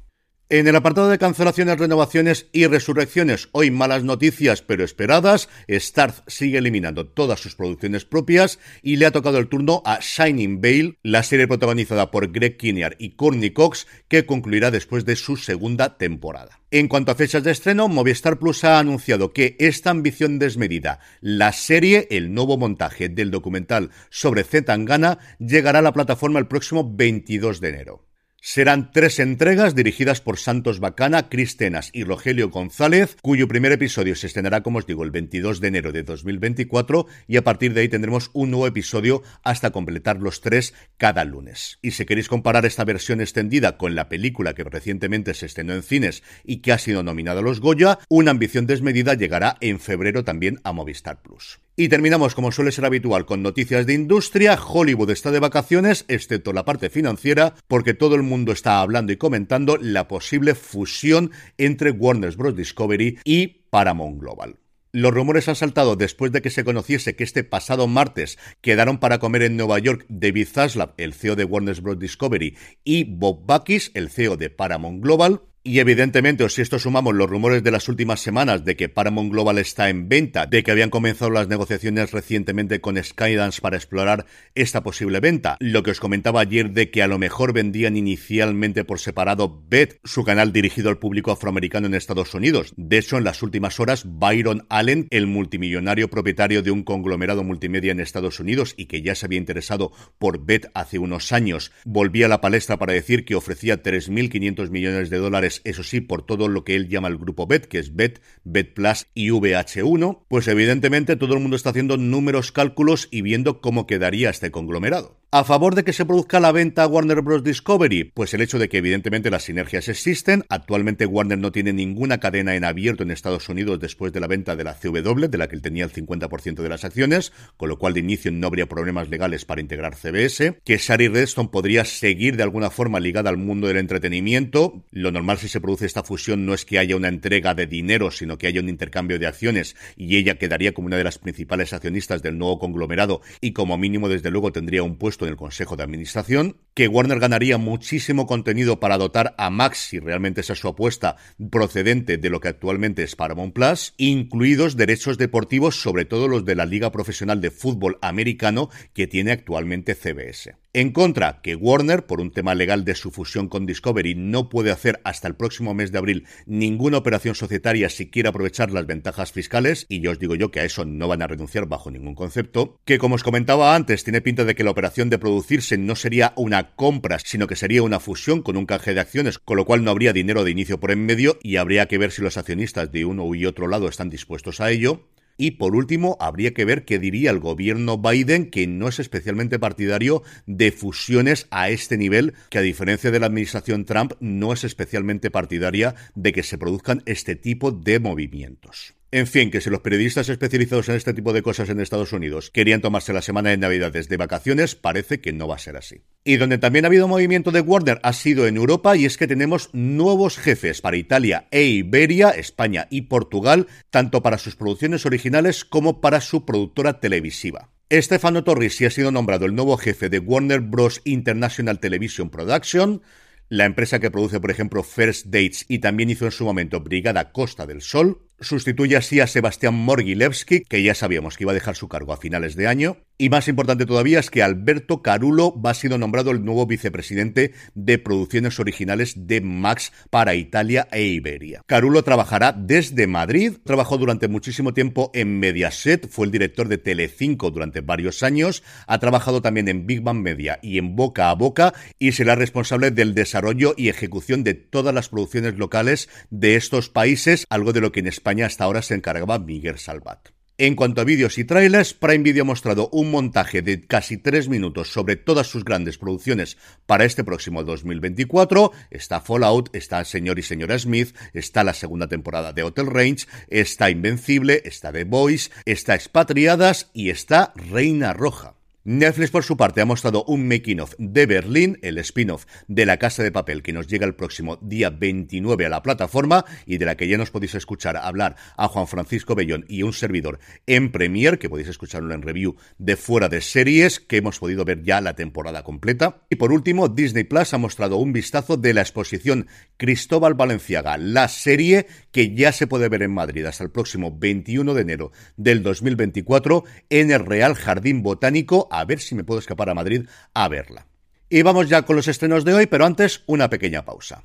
En 0.52 0.66
el 0.66 0.74
apartado 0.74 1.08
de 1.08 1.18
cancelaciones, 1.18 1.78
renovaciones 1.78 2.48
y 2.50 2.66
resurrecciones, 2.66 3.48
hoy 3.52 3.70
malas 3.70 4.02
noticias 4.02 4.62
pero 4.62 4.82
esperadas, 4.82 5.48
Starz 5.68 6.24
sigue 6.26 6.58
eliminando 6.58 7.06
todas 7.06 7.38
sus 7.38 7.54
producciones 7.54 8.04
propias 8.04 8.58
y 8.82 8.96
le 8.96 9.06
ha 9.06 9.12
tocado 9.12 9.38
el 9.38 9.46
turno 9.46 9.80
a 9.86 10.00
Shining 10.00 10.60
Vale, 10.60 10.96
la 11.04 11.22
serie 11.22 11.46
protagonizada 11.46 12.10
por 12.10 12.32
Greg 12.32 12.56
Kinnear 12.56 12.96
y 12.98 13.10
Courtney 13.10 13.50
Cox, 13.50 13.86
que 14.08 14.26
concluirá 14.26 14.72
después 14.72 15.04
de 15.04 15.14
su 15.14 15.36
segunda 15.36 15.96
temporada. 15.98 16.58
En 16.72 16.88
cuanto 16.88 17.12
a 17.12 17.14
fechas 17.14 17.44
de 17.44 17.52
estreno, 17.52 17.86
Movistar 17.86 18.40
Plus 18.40 18.64
ha 18.64 18.80
anunciado 18.80 19.32
que 19.32 19.54
esta 19.60 19.90
ambición 19.90 20.40
desmedida, 20.40 20.98
la 21.20 21.52
serie, 21.52 22.08
el 22.10 22.34
nuevo 22.34 22.58
montaje 22.58 23.08
del 23.08 23.30
documental 23.30 23.90
sobre 24.08 24.42
Zetangana, 24.42 25.20
llegará 25.38 25.78
a 25.78 25.82
la 25.82 25.92
plataforma 25.92 26.40
el 26.40 26.48
próximo 26.48 26.92
22 26.92 27.60
de 27.60 27.68
enero. 27.68 28.09
Serán 28.42 28.90
tres 28.90 29.18
entregas 29.18 29.74
dirigidas 29.74 30.22
por 30.22 30.38
Santos 30.38 30.80
Bacana, 30.80 31.28
Cristenas 31.28 31.90
y 31.92 32.04
Rogelio 32.04 32.48
González, 32.48 33.18
cuyo 33.20 33.46
primer 33.48 33.70
episodio 33.72 34.16
se 34.16 34.28
estrenará, 34.28 34.62
como 34.62 34.78
os 34.78 34.86
digo, 34.86 35.04
el 35.04 35.10
22 35.10 35.60
de 35.60 35.68
enero 35.68 35.92
de 35.92 36.04
2024 36.04 37.06
y 37.28 37.36
a 37.36 37.44
partir 37.44 37.74
de 37.74 37.82
ahí 37.82 37.90
tendremos 37.90 38.30
un 38.32 38.50
nuevo 38.50 38.66
episodio 38.66 39.22
hasta 39.42 39.72
completar 39.72 40.20
los 40.20 40.40
tres 40.40 40.72
cada 40.96 41.26
lunes. 41.26 41.78
Y 41.82 41.90
si 41.90 42.06
queréis 42.06 42.28
comparar 42.28 42.64
esta 42.64 42.84
versión 42.84 43.20
extendida 43.20 43.76
con 43.76 43.94
la 43.94 44.08
película 44.08 44.54
que 44.54 44.64
recientemente 44.64 45.34
se 45.34 45.44
estrenó 45.44 45.74
en 45.74 45.82
cines 45.82 46.22
y 46.42 46.62
que 46.62 46.72
ha 46.72 46.78
sido 46.78 47.02
nominada 47.02 47.40
a 47.40 47.42
los 47.42 47.60
Goya, 47.60 47.98
una 48.08 48.30
ambición 48.30 48.66
desmedida 48.66 49.12
llegará 49.12 49.58
en 49.60 49.80
febrero 49.80 50.24
también 50.24 50.60
a 50.64 50.72
Movistar 50.72 51.20
Plus. 51.20 51.60
Y 51.80 51.88
terminamos, 51.88 52.34
como 52.34 52.52
suele 52.52 52.72
ser 52.72 52.84
habitual, 52.84 53.24
con 53.24 53.42
noticias 53.42 53.86
de 53.86 53.94
industria. 53.94 54.54
Hollywood 54.62 55.08
está 55.08 55.30
de 55.30 55.40
vacaciones, 55.40 56.04
excepto 56.08 56.52
la 56.52 56.66
parte 56.66 56.90
financiera, 56.90 57.54
porque 57.68 57.94
todo 57.94 58.16
el 58.16 58.22
mundo 58.22 58.52
está 58.52 58.82
hablando 58.82 59.12
y 59.12 59.16
comentando 59.16 59.78
la 59.78 60.06
posible 60.06 60.54
fusión 60.54 61.30
entre 61.56 61.90
Warner 61.90 62.36
Bros. 62.36 62.54
Discovery 62.54 63.20
y 63.24 63.64
Paramount 63.70 64.20
Global. 64.20 64.56
Los 64.92 65.14
rumores 65.14 65.48
han 65.48 65.56
saltado 65.56 65.96
después 65.96 66.32
de 66.32 66.42
que 66.42 66.50
se 66.50 66.64
conociese 66.64 67.16
que 67.16 67.24
este 67.24 67.44
pasado 67.44 67.86
martes 67.86 68.38
quedaron 68.60 68.98
para 68.98 69.18
comer 69.18 69.44
en 69.44 69.56
Nueva 69.56 69.78
York 69.78 70.04
David 70.10 70.48
Zaslav, 70.52 70.92
el 70.98 71.14
CEO 71.14 71.34
de 71.34 71.44
Warner 71.44 71.80
Bros. 71.80 71.98
Discovery, 71.98 72.58
y 72.84 73.04
Bob 73.04 73.46
Bakis, 73.46 73.90
el 73.94 74.10
CEO 74.10 74.36
de 74.36 74.50
Paramount 74.50 75.02
Global, 75.02 75.40
y 75.62 75.78
evidentemente, 75.78 76.48
si 76.48 76.62
esto 76.62 76.78
sumamos 76.78 77.14
los 77.14 77.28
rumores 77.28 77.62
de 77.62 77.70
las 77.70 77.88
últimas 77.88 78.20
semanas 78.20 78.64
de 78.64 78.76
que 78.76 78.88
Paramount 78.88 79.30
Global 79.30 79.58
está 79.58 79.90
en 79.90 80.08
venta, 80.08 80.46
de 80.46 80.62
que 80.62 80.70
habían 80.70 80.88
comenzado 80.88 81.30
las 81.30 81.48
negociaciones 81.48 82.12
recientemente 82.12 82.80
con 82.80 83.02
Skydance 83.02 83.60
para 83.60 83.76
explorar 83.76 84.24
esta 84.54 84.82
posible 84.82 85.20
venta, 85.20 85.58
lo 85.60 85.82
que 85.82 85.90
os 85.90 86.00
comentaba 86.00 86.40
ayer 86.40 86.70
de 86.70 86.90
que 86.90 87.02
a 87.02 87.08
lo 87.08 87.18
mejor 87.18 87.52
vendían 87.52 87.98
inicialmente 87.98 88.84
por 88.84 89.00
separado 89.00 89.62
Bet, 89.68 90.00
su 90.02 90.24
canal 90.24 90.52
dirigido 90.52 90.88
al 90.88 90.98
público 90.98 91.30
afroamericano 91.30 91.88
en 91.88 91.94
Estados 91.94 92.32
Unidos. 92.32 92.72
De 92.78 92.96
hecho, 92.96 93.18
en 93.18 93.24
las 93.24 93.42
últimas 93.42 93.80
horas, 93.80 94.04
Byron 94.06 94.64
Allen, 94.70 95.08
el 95.10 95.26
multimillonario 95.26 96.08
propietario 96.08 96.62
de 96.62 96.70
un 96.70 96.84
conglomerado 96.84 97.44
multimedia 97.44 97.92
en 97.92 98.00
Estados 98.00 98.40
Unidos 98.40 98.72
y 98.78 98.86
que 98.86 99.02
ya 99.02 99.14
se 99.14 99.26
había 99.26 99.38
interesado 99.38 99.92
por 100.18 100.42
Bet 100.42 100.70
hace 100.72 100.98
unos 100.98 101.32
años, 101.32 101.70
volvía 101.84 102.26
a 102.26 102.30
la 102.30 102.40
palestra 102.40 102.78
para 102.78 102.94
decir 102.94 103.26
que 103.26 103.34
ofrecía 103.34 103.82
3.500 103.82 104.70
millones 104.70 105.10
de 105.10 105.18
dólares 105.18 105.49
eso 105.64 105.82
sí, 105.82 106.00
por 106.00 106.24
todo 106.24 106.48
lo 106.48 106.64
que 106.64 106.76
él 106.76 106.88
llama 106.88 107.08
el 107.08 107.18
grupo 107.18 107.46
BET, 107.46 107.66
que 107.66 107.78
es 107.78 107.94
BET, 107.94 108.20
BET 108.44 108.74
Plus 108.74 109.06
y 109.14 109.28
VH1, 109.30 110.24
pues 110.28 110.48
evidentemente 110.48 111.16
todo 111.16 111.34
el 111.34 111.40
mundo 111.40 111.56
está 111.56 111.70
haciendo 111.70 111.96
números, 111.96 112.52
cálculos 112.52 113.08
y 113.10 113.22
viendo 113.22 113.60
cómo 113.60 113.86
quedaría 113.86 114.30
este 114.30 114.50
conglomerado. 114.50 115.19
A 115.32 115.44
favor 115.44 115.76
de 115.76 115.84
que 115.84 115.92
se 115.92 116.04
produzca 116.04 116.40
la 116.40 116.50
venta 116.50 116.82
a 116.82 116.88
Warner 116.88 117.20
Bros. 117.20 117.44
Discovery, 117.44 118.02
pues 118.02 118.34
el 118.34 118.40
hecho 118.40 118.58
de 118.58 118.68
que 118.68 118.78
evidentemente 118.78 119.30
las 119.30 119.44
sinergias 119.44 119.88
existen. 119.88 120.44
Actualmente 120.48 121.06
Warner 121.06 121.38
no 121.38 121.52
tiene 121.52 121.72
ninguna 121.72 122.18
cadena 122.18 122.56
en 122.56 122.64
abierto 122.64 123.04
en 123.04 123.12
Estados 123.12 123.48
Unidos 123.48 123.78
después 123.78 124.12
de 124.12 124.18
la 124.18 124.26
venta 124.26 124.56
de 124.56 124.64
la 124.64 124.74
CW, 124.74 125.28
de 125.28 125.38
la 125.38 125.46
que 125.46 125.54
él 125.54 125.62
tenía 125.62 125.84
el 125.84 125.92
50% 125.92 126.56
de 126.56 126.68
las 126.68 126.84
acciones, 126.84 127.32
con 127.56 127.68
lo 127.68 127.78
cual 127.78 127.94
de 127.94 128.00
inicio 128.00 128.32
no 128.32 128.48
habría 128.48 128.66
problemas 128.66 129.08
legales 129.08 129.44
para 129.44 129.60
integrar 129.60 129.94
CBS. 129.94 130.58
Que 130.64 130.78
Shari 130.78 131.06
Redstone 131.06 131.50
podría 131.50 131.84
seguir 131.84 132.36
de 132.36 132.42
alguna 132.42 132.70
forma 132.70 132.98
ligada 132.98 133.30
al 133.30 133.36
mundo 133.36 133.68
del 133.68 133.76
entretenimiento. 133.76 134.82
Lo 134.90 135.12
normal 135.12 135.38
si 135.38 135.46
se 135.46 135.60
produce 135.60 135.86
esta 135.86 136.02
fusión 136.02 136.44
no 136.44 136.54
es 136.54 136.64
que 136.64 136.80
haya 136.80 136.96
una 136.96 137.06
entrega 137.06 137.54
de 137.54 137.68
dinero, 137.68 138.10
sino 138.10 138.36
que 138.36 138.48
haya 138.48 138.60
un 138.60 138.68
intercambio 138.68 139.20
de 139.20 139.28
acciones 139.28 139.76
y 139.96 140.16
ella 140.16 140.38
quedaría 140.38 140.74
como 140.74 140.86
una 140.86 140.96
de 140.96 141.04
las 141.04 141.18
principales 141.18 141.72
accionistas 141.72 142.20
del 142.20 142.36
nuevo 142.36 142.58
conglomerado 142.58 143.20
y 143.40 143.52
como 143.52 143.78
mínimo 143.78 144.08
desde 144.08 144.32
luego 144.32 144.50
tendría 144.50 144.82
un 144.82 144.96
puesto 144.96 145.19
en 145.24 145.32
el 145.32 145.36
Consejo 145.36 145.76
de 145.76 145.82
Administración, 145.82 146.56
que 146.74 146.88
Warner 146.88 147.18
ganaría 147.18 147.58
muchísimo 147.58 148.26
contenido 148.26 148.80
para 148.80 148.98
dotar 148.98 149.34
a 149.38 149.50
Max, 149.50 149.88
si 149.88 149.98
realmente 149.98 150.40
esa 150.40 150.52
es 150.52 150.58
su 150.58 150.68
apuesta, 150.68 151.16
procedente 151.50 152.18
de 152.18 152.30
lo 152.30 152.40
que 152.40 152.48
actualmente 152.48 153.02
es 153.02 153.16
Paramount 153.16 153.54
Plus, 153.54 153.94
incluidos 153.96 154.76
derechos 154.76 155.18
deportivos, 155.18 155.80
sobre 155.80 156.04
todo 156.04 156.28
los 156.28 156.44
de 156.44 156.54
la 156.54 156.66
Liga 156.66 156.92
Profesional 156.92 157.40
de 157.40 157.50
Fútbol 157.50 157.98
Americano 158.02 158.70
que 158.92 159.06
tiene 159.06 159.32
actualmente 159.32 159.94
CBS. 159.94 160.59
En 160.72 160.92
contra, 160.92 161.40
que 161.42 161.56
Warner, 161.56 162.06
por 162.06 162.20
un 162.20 162.30
tema 162.30 162.54
legal 162.54 162.84
de 162.84 162.94
su 162.94 163.10
fusión 163.10 163.48
con 163.48 163.66
Discovery, 163.66 164.14
no 164.14 164.48
puede 164.48 164.70
hacer 164.70 165.00
hasta 165.02 165.26
el 165.26 165.34
próximo 165.34 165.74
mes 165.74 165.90
de 165.90 165.98
abril 165.98 166.28
ninguna 166.46 166.98
operación 166.98 167.34
societaria 167.34 167.88
si 167.88 168.08
quiere 168.08 168.28
aprovechar 168.28 168.70
las 168.70 168.86
ventajas 168.86 169.32
fiscales, 169.32 169.84
y 169.88 170.00
yo 170.00 170.12
os 170.12 170.20
digo 170.20 170.36
yo 170.36 170.52
que 170.52 170.60
a 170.60 170.64
eso 170.64 170.84
no 170.84 171.08
van 171.08 171.22
a 171.22 171.26
renunciar 171.26 171.66
bajo 171.66 171.90
ningún 171.90 172.14
concepto, 172.14 172.78
que 172.84 172.98
como 172.98 173.16
os 173.16 173.24
comentaba 173.24 173.74
antes, 173.74 174.04
tiene 174.04 174.20
pinta 174.20 174.44
de 174.44 174.54
que 174.54 174.62
la 174.62 174.70
operación 174.70 175.10
de 175.10 175.18
producirse 175.18 175.76
no 175.76 175.96
sería 175.96 176.34
una 176.36 176.76
compra, 176.76 177.18
sino 177.18 177.48
que 177.48 177.56
sería 177.56 177.82
una 177.82 177.98
fusión 177.98 178.40
con 178.40 178.56
un 178.56 178.66
canje 178.66 178.94
de 178.94 179.00
acciones, 179.00 179.40
con 179.40 179.56
lo 179.56 179.64
cual 179.64 179.82
no 179.82 179.90
habría 179.90 180.12
dinero 180.12 180.44
de 180.44 180.52
inicio 180.52 180.78
por 180.78 180.92
en 180.92 181.04
medio 181.04 181.36
y 181.42 181.56
habría 181.56 181.86
que 181.86 181.98
ver 181.98 182.12
si 182.12 182.22
los 182.22 182.36
accionistas 182.36 182.92
de 182.92 183.04
uno 183.04 183.34
y 183.34 183.44
otro 183.44 183.66
lado 183.66 183.88
están 183.88 184.08
dispuestos 184.08 184.60
a 184.60 184.70
ello. 184.70 185.08
Y 185.40 185.52
por 185.52 185.74
último, 185.74 186.18
habría 186.20 186.52
que 186.52 186.66
ver 186.66 186.84
qué 186.84 186.98
diría 186.98 187.30
el 187.30 187.38
gobierno 187.38 187.96
Biden, 187.96 188.50
que 188.50 188.66
no 188.66 188.88
es 188.88 188.98
especialmente 188.98 189.58
partidario 189.58 190.22
de 190.44 190.70
fusiones 190.70 191.46
a 191.50 191.70
este 191.70 191.96
nivel, 191.96 192.34
que 192.50 192.58
a 192.58 192.60
diferencia 192.60 193.10
de 193.10 193.20
la 193.20 193.28
administración 193.28 193.86
Trump 193.86 194.12
no 194.20 194.52
es 194.52 194.64
especialmente 194.64 195.30
partidaria 195.30 195.94
de 196.14 196.34
que 196.34 196.42
se 196.42 196.58
produzcan 196.58 197.02
este 197.06 197.36
tipo 197.36 197.72
de 197.72 198.00
movimientos. 198.00 198.99
En 199.12 199.26
fin, 199.26 199.50
que 199.50 199.60
si 199.60 199.70
los 199.70 199.80
periodistas 199.80 200.28
especializados 200.28 200.88
en 200.88 200.94
este 200.94 201.12
tipo 201.12 201.32
de 201.32 201.42
cosas 201.42 201.68
en 201.68 201.80
Estados 201.80 202.12
Unidos 202.12 202.50
querían 202.50 202.80
tomarse 202.80 203.12
la 203.12 203.22
semana 203.22 203.50
de 203.50 203.56
Navidades 203.56 204.08
de 204.08 204.16
vacaciones, 204.16 204.76
parece 204.76 205.20
que 205.20 205.32
no 205.32 205.48
va 205.48 205.56
a 205.56 205.58
ser 205.58 205.76
así. 205.76 206.04
Y 206.22 206.36
donde 206.36 206.58
también 206.58 206.84
ha 206.84 206.88
habido 206.88 207.08
movimiento 207.08 207.50
de 207.50 207.60
Warner 207.60 207.98
ha 208.04 208.12
sido 208.12 208.46
en 208.46 208.56
Europa 208.56 208.96
y 208.96 209.06
es 209.06 209.16
que 209.16 209.26
tenemos 209.26 209.70
nuevos 209.72 210.38
jefes 210.38 210.80
para 210.80 210.96
Italia 210.96 211.48
e 211.50 211.64
Iberia, 211.64 212.30
España 212.30 212.86
y 212.88 213.02
Portugal, 213.02 213.66
tanto 213.90 214.22
para 214.22 214.38
sus 214.38 214.54
producciones 214.54 215.04
originales 215.04 215.64
como 215.64 216.00
para 216.00 216.20
su 216.20 216.44
productora 216.44 217.00
televisiva. 217.00 217.70
Stefano 217.92 218.44
Torrisi 218.44 218.84
ha 218.84 218.90
sido 218.90 219.10
nombrado 219.10 219.44
el 219.44 219.56
nuevo 219.56 219.76
jefe 219.76 220.08
de 220.08 220.20
Warner 220.20 220.60
Bros. 220.60 221.02
International 221.04 221.80
Television 221.80 222.30
Production, 222.30 223.02
la 223.48 223.64
empresa 223.64 223.98
que 223.98 224.12
produce, 224.12 224.38
por 224.38 224.52
ejemplo, 224.52 224.84
First 224.84 225.26
Dates 225.26 225.64
y 225.66 225.80
también 225.80 226.10
hizo 226.10 226.26
en 226.26 226.30
su 226.30 226.44
momento 226.44 226.78
Brigada 226.78 227.32
Costa 227.32 227.66
del 227.66 227.82
Sol, 227.82 228.29
Sustituye 228.40 228.96
así 228.96 229.20
a 229.20 229.26
Sebastián 229.26 229.74
Morgilevski, 229.74 230.60
que 230.60 230.82
ya 230.82 230.94
sabíamos 230.94 231.36
que 231.36 231.44
iba 231.44 231.52
a 231.52 231.54
dejar 231.54 231.76
su 231.76 231.88
cargo 231.88 232.12
a 232.12 232.16
finales 232.16 232.56
de 232.56 232.66
año. 232.66 232.96
Y 233.18 233.28
más 233.28 233.48
importante 233.48 233.84
todavía 233.84 234.18
es 234.18 234.30
que 234.30 234.42
Alberto 234.42 235.02
Carulo 235.02 235.54
va 235.60 235.74
ser 235.74 235.98
nombrado 235.98 236.30
el 236.30 236.42
nuevo 236.42 236.66
vicepresidente 236.66 237.52
de 237.74 237.98
producciones 237.98 238.58
originales 238.58 239.26
de 239.26 239.42
Max 239.42 239.92
para 240.08 240.34
Italia 240.34 240.88
e 240.90 241.02
Iberia. 241.02 241.62
Carulo 241.66 242.02
trabajará 242.02 242.52
desde 242.52 243.06
Madrid, 243.06 243.58
trabajó 243.62 243.98
durante 243.98 244.26
muchísimo 244.28 244.72
tiempo 244.72 245.10
en 245.12 245.38
Mediaset, 245.38 246.08
fue 246.08 246.24
el 246.24 246.32
director 246.32 246.68
de 246.68 246.78
Telecinco 246.78 247.50
durante 247.50 247.82
varios 247.82 248.22
años, 248.22 248.62
ha 248.86 248.98
trabajado 248.98 249.42
también 249.42 249.68
en 249.68 249.86
Big 249.86 250.00
Bang 250.00 250.20
Media 250.20 250.58
y 250.62 250.78
en 250.78 250.96
Boca 250.96 251.28
a 251.28 251.34
Boca 251.34 251.74
y 251.98 252.12
será 252.12 252.36
responsable 252.36 252.90
del 252.90 253.14
desarrollo 253.14 253.74
y 253.76 253.90
ejecución 253.90 254.44
de 254.44 254.54
todas 254.54 254.94
las 254.94 255.10
producciones 255.10 255.58
locales 255.58 256.08
de 256.30 256.56
estos 256.56 256.88
países, 256.88 257.44
algo 257.50 257.74
de 257.74 257.82
lo 257.82 257.92
que 257.92 258.00
en 258.00 258.06
España 258.06 258.29
hasta 258.46 258.64
ahora 258.64 258.82
se 258.82 258.94
encargaba 258.94 259.38
Miguel 259.38 259.78
Salvat. 259.78 260.30
En 260.62 260.76
cuanto 260.76 261.00
a 261.00 261.04
vídeos 261.04 261.38
y 261.38 261.44
trailers, 261.44 261.94
Prime 261.94 262.22
Video 262.22 262.42
ha 262.42 262.44
mostrado 262.44 262.90
un 262.92 263.10
montaje 263.10 263.62
de 263.62 263.80
casi 263.80 264.18
tres 264.18 264.50
minutos 264.50 264.92
sobre 264.92 265.16
todas 265.16 265.46
sus 265.46 265.64
grandes 265.64 265.96
producciones 265.96 266.58
para 266.84 267.06
este 267.06 267.24
próximo 267.24 267.64
2024. 267.64 268.70
Está 268.90 269.22
Fallout, 269.22 269.74
está 269.74 270.04
Señor 270.04 270.38
y 270.38 270.42
Señora 270.42 270.78
Smith, 270.78 271.16
está 271.32 271.64
la 271.64 271.72
segunda 271.72 272.08
temporada 272.08 272.52
de 272.52 272.62
Hotel 272.62 272.88
Range, 272.88 273.26
está 273.48 273.88
Invencible, 273.88 274.60
está 274.66 274.92
The 274.92 275.04
Voice, 275.04 275.50
está 275.64 275.94
Expatriadas 275.94 276.90
y 276.92 277.08
está 277.08 277.54
Reina 277.56 278.12
Roja. 278.12 278.59
Netflix, 278.82 279.30
por 279.30 279.44
su 279.44 279.58
parte, 279.58 279.82
ha 279.82 279.84
mostrado 279.84 280.24
un 280.24 280.48
making 280.48 280.80
of 280.80 280.94
de 280.96 281.26
Berlín, 281.26 281.78
el 281.82 281.98
spin-off 281.98 282.46
de 282.66 282.86
La 282.86 282.96
Casa 282.96 283.22
de 283.22 283.30
Papel, 283.30 283.62
que 283.62 283.74
nos 283.74 283.86
llega 283.88 284.06
el 284.06 284.14
próximo 284.14 284.58
día 284.62 284.88
29 284.88 285.66
a 285.66 285.68
la 285.68 285.82
plataforma 285.82 286.46
y 286.64 286.78
de 286.78 286.86
la 286.86 286.96
que 286.96 287.06
ya 287.06 287.18
nos 287.18 287.30
podéis 287.30 287.54
escuchar 287.54 287.98
hablar 287.98 288.36
a 288.56 288.68
Juan 288.68 288.86
Francisco 288.86 289.34
Bellón 289.34 289.66
y 289.68 289.82
un 289.82 289.92
servidor 289.92 290.38
en 290.66 290.92
Premiere, 290.92 291.38
que 291.38 291.50
podéis 291.50 291.68
escucharlo 291.68 292.14
en 292.14 292.22
review 292.22 292.56
de 292.78 292.96
fuera 292.96 293.28
de 293.28 293.42
series, 293.42 294.00
que 294.00 294.16
hemos 294.16 294.38
podido 294.38 294.64
ver 294.64 294.82
ya 294.82 295.02
la 295.02 295.14
temporada 295.14 295.62
completa. 295.62 296.22
Y 296.30 296.36
por 296.36 296.50
último, 296.50 296.88
Disney 296.88 297.24
Plus 297.24 297.52
ha 297.52 297.58
mostrado 297.58 297.98
un 297.98 298.14
vistazo 298.14 298.56
de 298.56 298.72
la 298.72 298.80
exposición 298.80 299.46
Cristóbal 299.76 300.32
Valenciaga, 300.32 300.96
la 300.96 301.28
serie 301.28 301.86
que 302.12 302.34
ya 302.34 302.50
se 302.52 302.66
puede 302.66 302.88
ver 302.88 303.02
en 303.02 303.12
Madrid 303.12 303.44
hasta 303.44 303.62
el 303.62 303.70
próximo 303.70 304.16
21 304.18 304.72
de 304.72 304.80
enero 304.80 305.12
del 305.36 305.62
2024 305.62 306.64
en 306.88 307.10
el 307.10 307.26
Real 307.26 307.54
Jardín 307.54 308.02
Botánico 308.02 308.68
a 308.70 308.84
ver 308.84 309.00
si 309.00 309.14
me 309.14 309.24
puedo 309.24 309.40
escapar 309.40 309.68
a 309.68 309.74
Madrid 309.74 310.06
a 310.32 310.48
verla. 310.48 310.86
Y 311.28 311.42
vamos 311.42 311.68
ya 311.68 311.82
con 311.82 311.96
los 311.96 312.08
estrenos 312.08 312.44
de 312.44 312.54
hoy, 312.54 312.66
pero 312.66 312.86
antes 312.86 313.22
una 313.26 313.50
pequeña 313.50 313.84
pausa. 313.84 314.24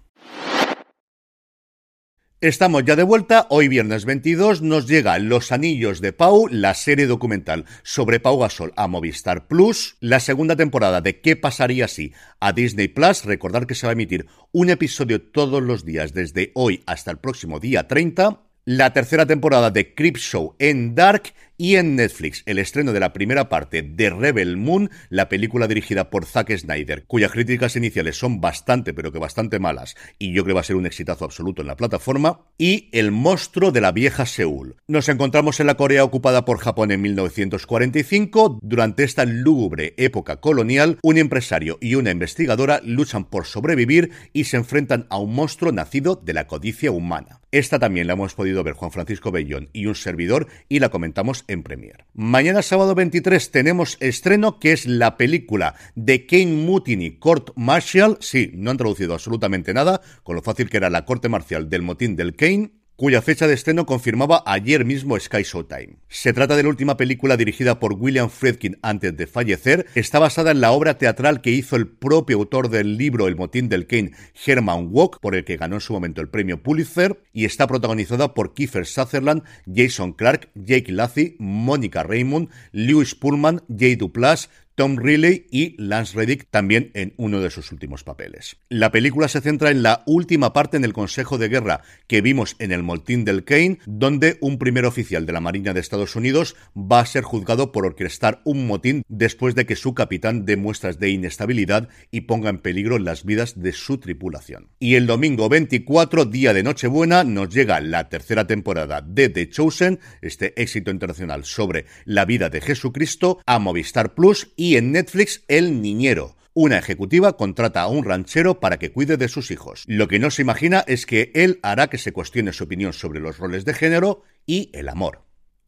Estamos 2.42 2.84
ya 2.84 2.96
de 2.96 3.04
vuelta, 3.04 3.48
hoy 3.50 3.70
viernes 3.70 4.06
22 4.06 4.62
nos 4.62 4.88
llega 4.88 5.18
Los 5.20 5.52
Anillos 5.52 6.02
de 6.02 6.14
Pau, 6.14 6.48
la 6.52 6.74
serie 6.74 7.08
documental 7.08 7.66
sobre 7.82 8.20
Pau 8.20 8.38
Gasol 8.38 8.74
a 8.76 8.88
Movistar 8.88 9.48
Plus, 9.48 9.96
la 10.00 10.20
segunda 10.20 10.56
temporada 10.56 11.00
de 11.00 11.22
¿Qué 11.22 11.38
pasaría 11.38 11.88
si? 11.88 12.14
a 12.40 12.52
Disney 12.52 12.90
Plus, 12.90 13.24
recordar 13.24 13.66
que 13.66 13.74
se 13.74 13.88
va 13.88 13.92
a 13.92 13.94
emitir 13.94 14.28
un 14.52 14.70
episodio 14.70 15.22
todos 15.22 15.64
los 15.64 15.86
días 15.86 16.14
desde 16.14 16.52
hoy 16.56 16.84
hasta 16.86 17.10
el 17.10 17.18
próximo 17.18 17.60
día 17.60 17.88
30, 17.88 18.42
la 18.66 18.94
tercera 18.94 19.26
temporada 19.26 19.72
de 19.72 19.96
Creep 19.96 20.18
Show 20.18 20.56
en 20.60 20.94
Dark 20.94 21.34
y 21.58 21.76
en 21.76 21.96
Netflix, 21.96 22.44
el 22.46 22.60
estreno 22.60 22.94
de 22.94 23.00
la 23.00 23.14
primera 23.14 23.50
parte 23.50 23.82
de 23.82 24.10
Rebel 24.10 24.58
Moon, 24.58 24.90
la 25.10 25.30
película 25.30 25.68
dirigida 25.68 26.10
por 26.10 26.26
Zack 26.26 26.56
Snyder, 26.56 27.06
cuyas 27.06 27.32
críticas 27.32 27.76
iniciales 27.76 28.18
son 28.18 28.42
bastante, 28.42 28.94
pero 28.94 29.12
que 29.12 29.20
bastante 29.20 29.60
malas, 29.60 29.96
y 30.20 30.34
yo 30.34 30.44
creo 30.44 30.46
que 30.46 30.54
va 30.56 30.62
a 30.62 30.66
ser 30.66 30.76
un 30.76 30.86
exitazo 30.86 31.26
absoluto 31.26 31.62
en 31.62 31.68
la 31.68 31.78
plataforma, 31.78 32.42
y 32.58 32.90
El 32.92 33.12
monstruo 33.12 33.72
de 33.72 33.82
la 33.82 33.92
vieja 33.92 34.26
Seúl. 34.26 34.76
Nos 34.88 35.10
encontramos 35.10 35.60
en 35.60 35.68
la 35.68 35.76
Corea 35.76 36.04
ocupada 36.04 36.46
por 36.46 36.60
Japón 36.60 36.92
en 36.92 37.02
1945. 37.02 38.60
Durante 38.62 39.04
esta 39.04 39.26
lúgubre 39.26 39.94
época 39.98 40.38
colonial, 40.38 41.00
un 41.02 41.18
empresario 41.18 41.78
y 41.82 41.96
una 41.96 42.12
investigadora 42.12 42.82
luchan 42.84 43.26
por 43.26 43.46
sobrevivir 43.46 44.12
y 44.34 44.46
se 44.46 44.58
enfrentan 44.58 45.08
a 45.10 45.18
un 45.18 45.34
monstruo 45.34 45.72
nacido 45.72 46.16
de 46.16 46.34
la 46.34 46.48
codicia 46.48 46.92
humana. 46.92 47.42
Esta 47.52 47.80
también 47.80 48.08
la 48.08 48.14
hemos 48.14 48.34
podido 48.34 48.64
ver 48.64 48.74
Juan 48.74 48.92
Francisco 48.92 49.32
Bellón 49.32 49.70
y 49.72 49.86
un 49.86 49.96
servidor 49.96 50.48
y 50.68 50.80
la 50.80 50.90
comentamos 50.90 51.45
en 51.48 51.64
Premier. 51.64 52.06
Mañana 52.14 52.62
sábado 52.62 52.96
23 52.96 53.52
tenemos 53.52 53.98
estreno 54.00 54.60
que 54.60 54.72
es 54.72 54.86
la 54.86 55.18
película 55.18 55.76
de 55.96 56.26
Kane 56.26 56.66
Mutiny 56.66 57.18
Court 57.18 57.52
Martial. 57.56 58.18
Sí, 58.22 58.52
no 58.56 58.72
han 58.72 58.78
traducido 58.78 59.14
absolutamente 59.14 59.74
nada, 59.74 60.02
con 60.24 60.36
lo 60.36 60.42
fácil 60.42 60.70
que 60.70 60.78
era 60.78 60.90
la 60.90 61.06
corte 61.06 61.30
marcial 61.30 61.70
del 61.70 61.82
motín 61.82 62.16
del 62.16 62.36
Kane 62.36 62.85
cuya 62.96 63.22
fecha 63.22 63.48
de 63.48 63.54
estreno 63.54 63.86
confirmaba 63.86 64.44
ayer 64.46 64.86
mismo 64.86 65.20
Sky 65.20 65.44
Showtime. 65.44 65.98
Se 66.08 66.34
trata 66.34 66.56
de 66.56 66.64
la 66.64 66.70
última 66.70 66.98
película 66.98 67.38
dirigida 67.38 67.80
por 67.80 67.94
William 67.94 68.30
Friedkin 68.30 68.78
antes 68.82 69.16
de 69.18 69.28
fallecer. 69.28 69.86
Está 69.96 70.20
basada 70.20 70.52
en 70.52 70.62
la 70.62 70.72
obra 70.72 70.98
teatral 70.98 71.42
que 71.42 71.52
hizo 71.52 71.76
el 71.76 71.88
propio 71.88 72.38
autor 72.38 72.70
del 72.70 72.98
libro 72.98 73.28
El 73.28 73.36
motín 73.36 73.70
del 73.70 73.88
Kane, 73.88 74.12
Herman 74.46 74.88
Walk, 74.92 75.20
por 75.20 75.36
el 75.36 75.44
que 75.44 75.58
ganó 75.58 75.76
en 75.76 75.82
su 75.82 75.94
momento 75.94 76.22
el 76.22 76.30
premio 76.30 76.62
Pulitzer, 76.64 77.22
y 77.34 77.46
está 77.46 77.68
protagonizada 77.68 78.34
por 78.34 78.54
Kiefer 78.54 78.86
Sutherland, 78.86 79.44
Jason 79.74 80.14
Clark, 80.14 80.50
Jake 80.56 80.92
Lacy, 80.92 81.36
Monica 81.40 82.04
Raymond, 82.04 82.50
Lewis 82.72 83.16
Pullman, 83.16 83.62
Jay 83.68 83.96
Duplass, 83.96 84.50
Tom 84.76 84.98
Riley 84.98 85.48
y 85.52 85.82
Lance 85.82 86.18
Reddick 86.18 86.48
también 86.52 86.92
en 86.94 87.14
uno 87.16 87.40
de 87.40 87.50
sus 87.50 87.72
últimos 87.72 88.04
papeles. 88.04 88.58
La 88.68 88.92
película 88.92 89.30
se 89.30 89.40
centra 89.40 89.72
en 89.72 89.84
la 89.84 90.04
última 90.06 90.52
parte 90.52 90.76
en 90.76 90.84
el 90.84 90.92
Consejo 90.92 91.38
de 91.38 91.48
Guerra 91.48 91.82
que 92.08 92.20
vimos 92.20 92.58
en 92.60 92.74
el 92.74 92.84
Moltín 92.84 93.24
del 93.24 93.46
Kane, 93.46 93.80
donde 93.86 94.38
un 94.42 94.58
primer 94.58 94.86
oficial 94.86 95.26
de 95.26 95.32
la 95.32 95.40
Marina 95.40 95.74
de 95.74 95.80
Estados 95.80 96.18
Unidos 96.18 96.58
va 96.76 97.00
a 97.00 97.06
ser 97.06 97.24
juzgado 97.24 97.72
por 97.72 97.86
orquestar 97.86 98.42
un 98.44 98.68
motín 98.68 99.04
después 99.08 99.56
de 99.56 99.66
que 99.66 99.78
su 99.78 99.94
capitán 99.94 100.46
dé 100.46 100.58
muestras 100.58 101.00
de 101.00 101.10
inestabilidad 101.10 101.88
y 102.12 102.22
ponga 102.22 102.50
en 102.50 102.60
peligro 102.60 103.00
las 103.00 103.24
vidas 103.24 103.62
de 103.62 103.72
su 103.72 103.98
tripulación. 103.98 104.72
Y 104.80 104.96
el 104.96 105.08
domingo 105.08 105.48
24, 105.48 106.26
día 106.26 106.54
de 106.54 106.64
Nochebuena, 106.64 107.24
nos 107.24 107.50
llega 107.54 107.80
la 107.80 108.10
tercera 108.10 108.46
temporada 108.46 109.02
de 109.02 109.30
The 109.30 109.50
Chosen, 109.50 110.00
este 110.22 110.62
éxito 110.62 110.92
internacional 110.92 111.46
sobre 111.46 111.86
la 112.04 112.26
vida 112.26 112.50
de 112.50 112.60
Jesucristo, 112.60 113.40
a 113.46 113.60
Movistar 113.60 114.16
Plus 114.16 114.52
y 114.58 114.65
y 114.66 114.78
en 114.78 114.92
Netflix 114.92 115.44
El 115.48 115.80
Niñero. 115.80 116.36
Una 116.56 116.80
ejecutiva 116.80 117.38
contrata 117.38 117.84
a 117.84 117.88
un 117.88 118.04
ranchero 118.04 118.60
para 118.60 118.80
que 118.80 118.92
cuide 118.92 119.16
de 119.16 119.28
sus 119.28 119.52
hijos. 119.52 119.84
Lo 119.86 120.08
que 120.08 120.18
no 120.18 120.32
se 120.32 120.42
imagina 120.42 120.84
es 120.88 121.06
que 121.06 121.32
él 121.36 121.60
hará 121.62 121.88
que 121.88 122.00
se 122.00 122.14
cuestione 122.14 122.52
su 122.52 122.64
opinión 122.64 122.92
sobre 122.92 123.20
los 123.20 123.38
roles 123.38 123.64
de 123.64 123.76
género 123.76 124.24
y 124.48 124.72
el 124.74 124.90
amor. 124.90 125.25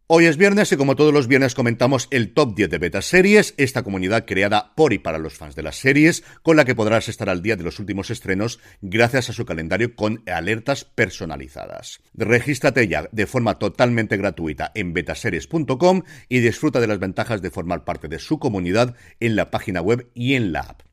Hoy 0.09 0.23
es 0.23 0.37
viernes 0.37 0.71
y 0.71 0.77
como 0.77 0.95
todos 0.95 1.13
los 1.13 1.27
viernes 1.27 1.53
comentamos 1.53 2.07
el 2.11 2.33
top 2.33 2.55
10 2.55 2.69
de 2.69 2.77
beta 2.77 3.01
series, 3.01 3.53
esta 3.57 3.83
comunidad 3.83 4.23
creada 4.25 4.73
por 4.73 4.93
y 4.93 4.99
para 4.99 5.17
los 5.17 5.33
fans 5.33 5.53
de 5.53 5.63
las 5.63 5.75
series, 5.75 6.23
con 6.43 6.55
la 6.55 6.63
que 6.63 6.75
podrás 6.75 7.09
estar 7.09 7.27
al 7.27 7.41
día 7.41 7.57
de 7.57 7.65
los 7.65 7.77
últimos 7.77 8.09
estrenos 8.09 8.61
gracias 8.81 9.29
a 9.29 9.33
su 9.33 9.43
calendario 9.43 9.97
con 9.97 10.23
alertas 10.25 10.85
personalizadas. 10.85 11.99
Regístrate 12.13 12.87
ya 12.87 13.09
de 13.11 13.27
forma 13.27 13.59
totalmente 13.59 14.15
gratuita 14.15 14.71
en 14.75 14.93
betaseries.com 14.93 16.03
y 16.29 16.39
disfruta 16.39 16.79
de 16.79 16.87
las 16.87 16.99
ventajas 16.99 17.41
de 17.41 17.51
formar 17.51 17.83
parte 17.83 18.07
de 18.07 18.19
su 18.19 18.39
comunidad 18.39 18.95
en 19.19 19.35
la 19.35 19.51
página 19.51 19.81
web 19.81 20.09
y 20.13 20.35
en 20.35 20.53
la 20.53 20.61
app. 20.61 20.86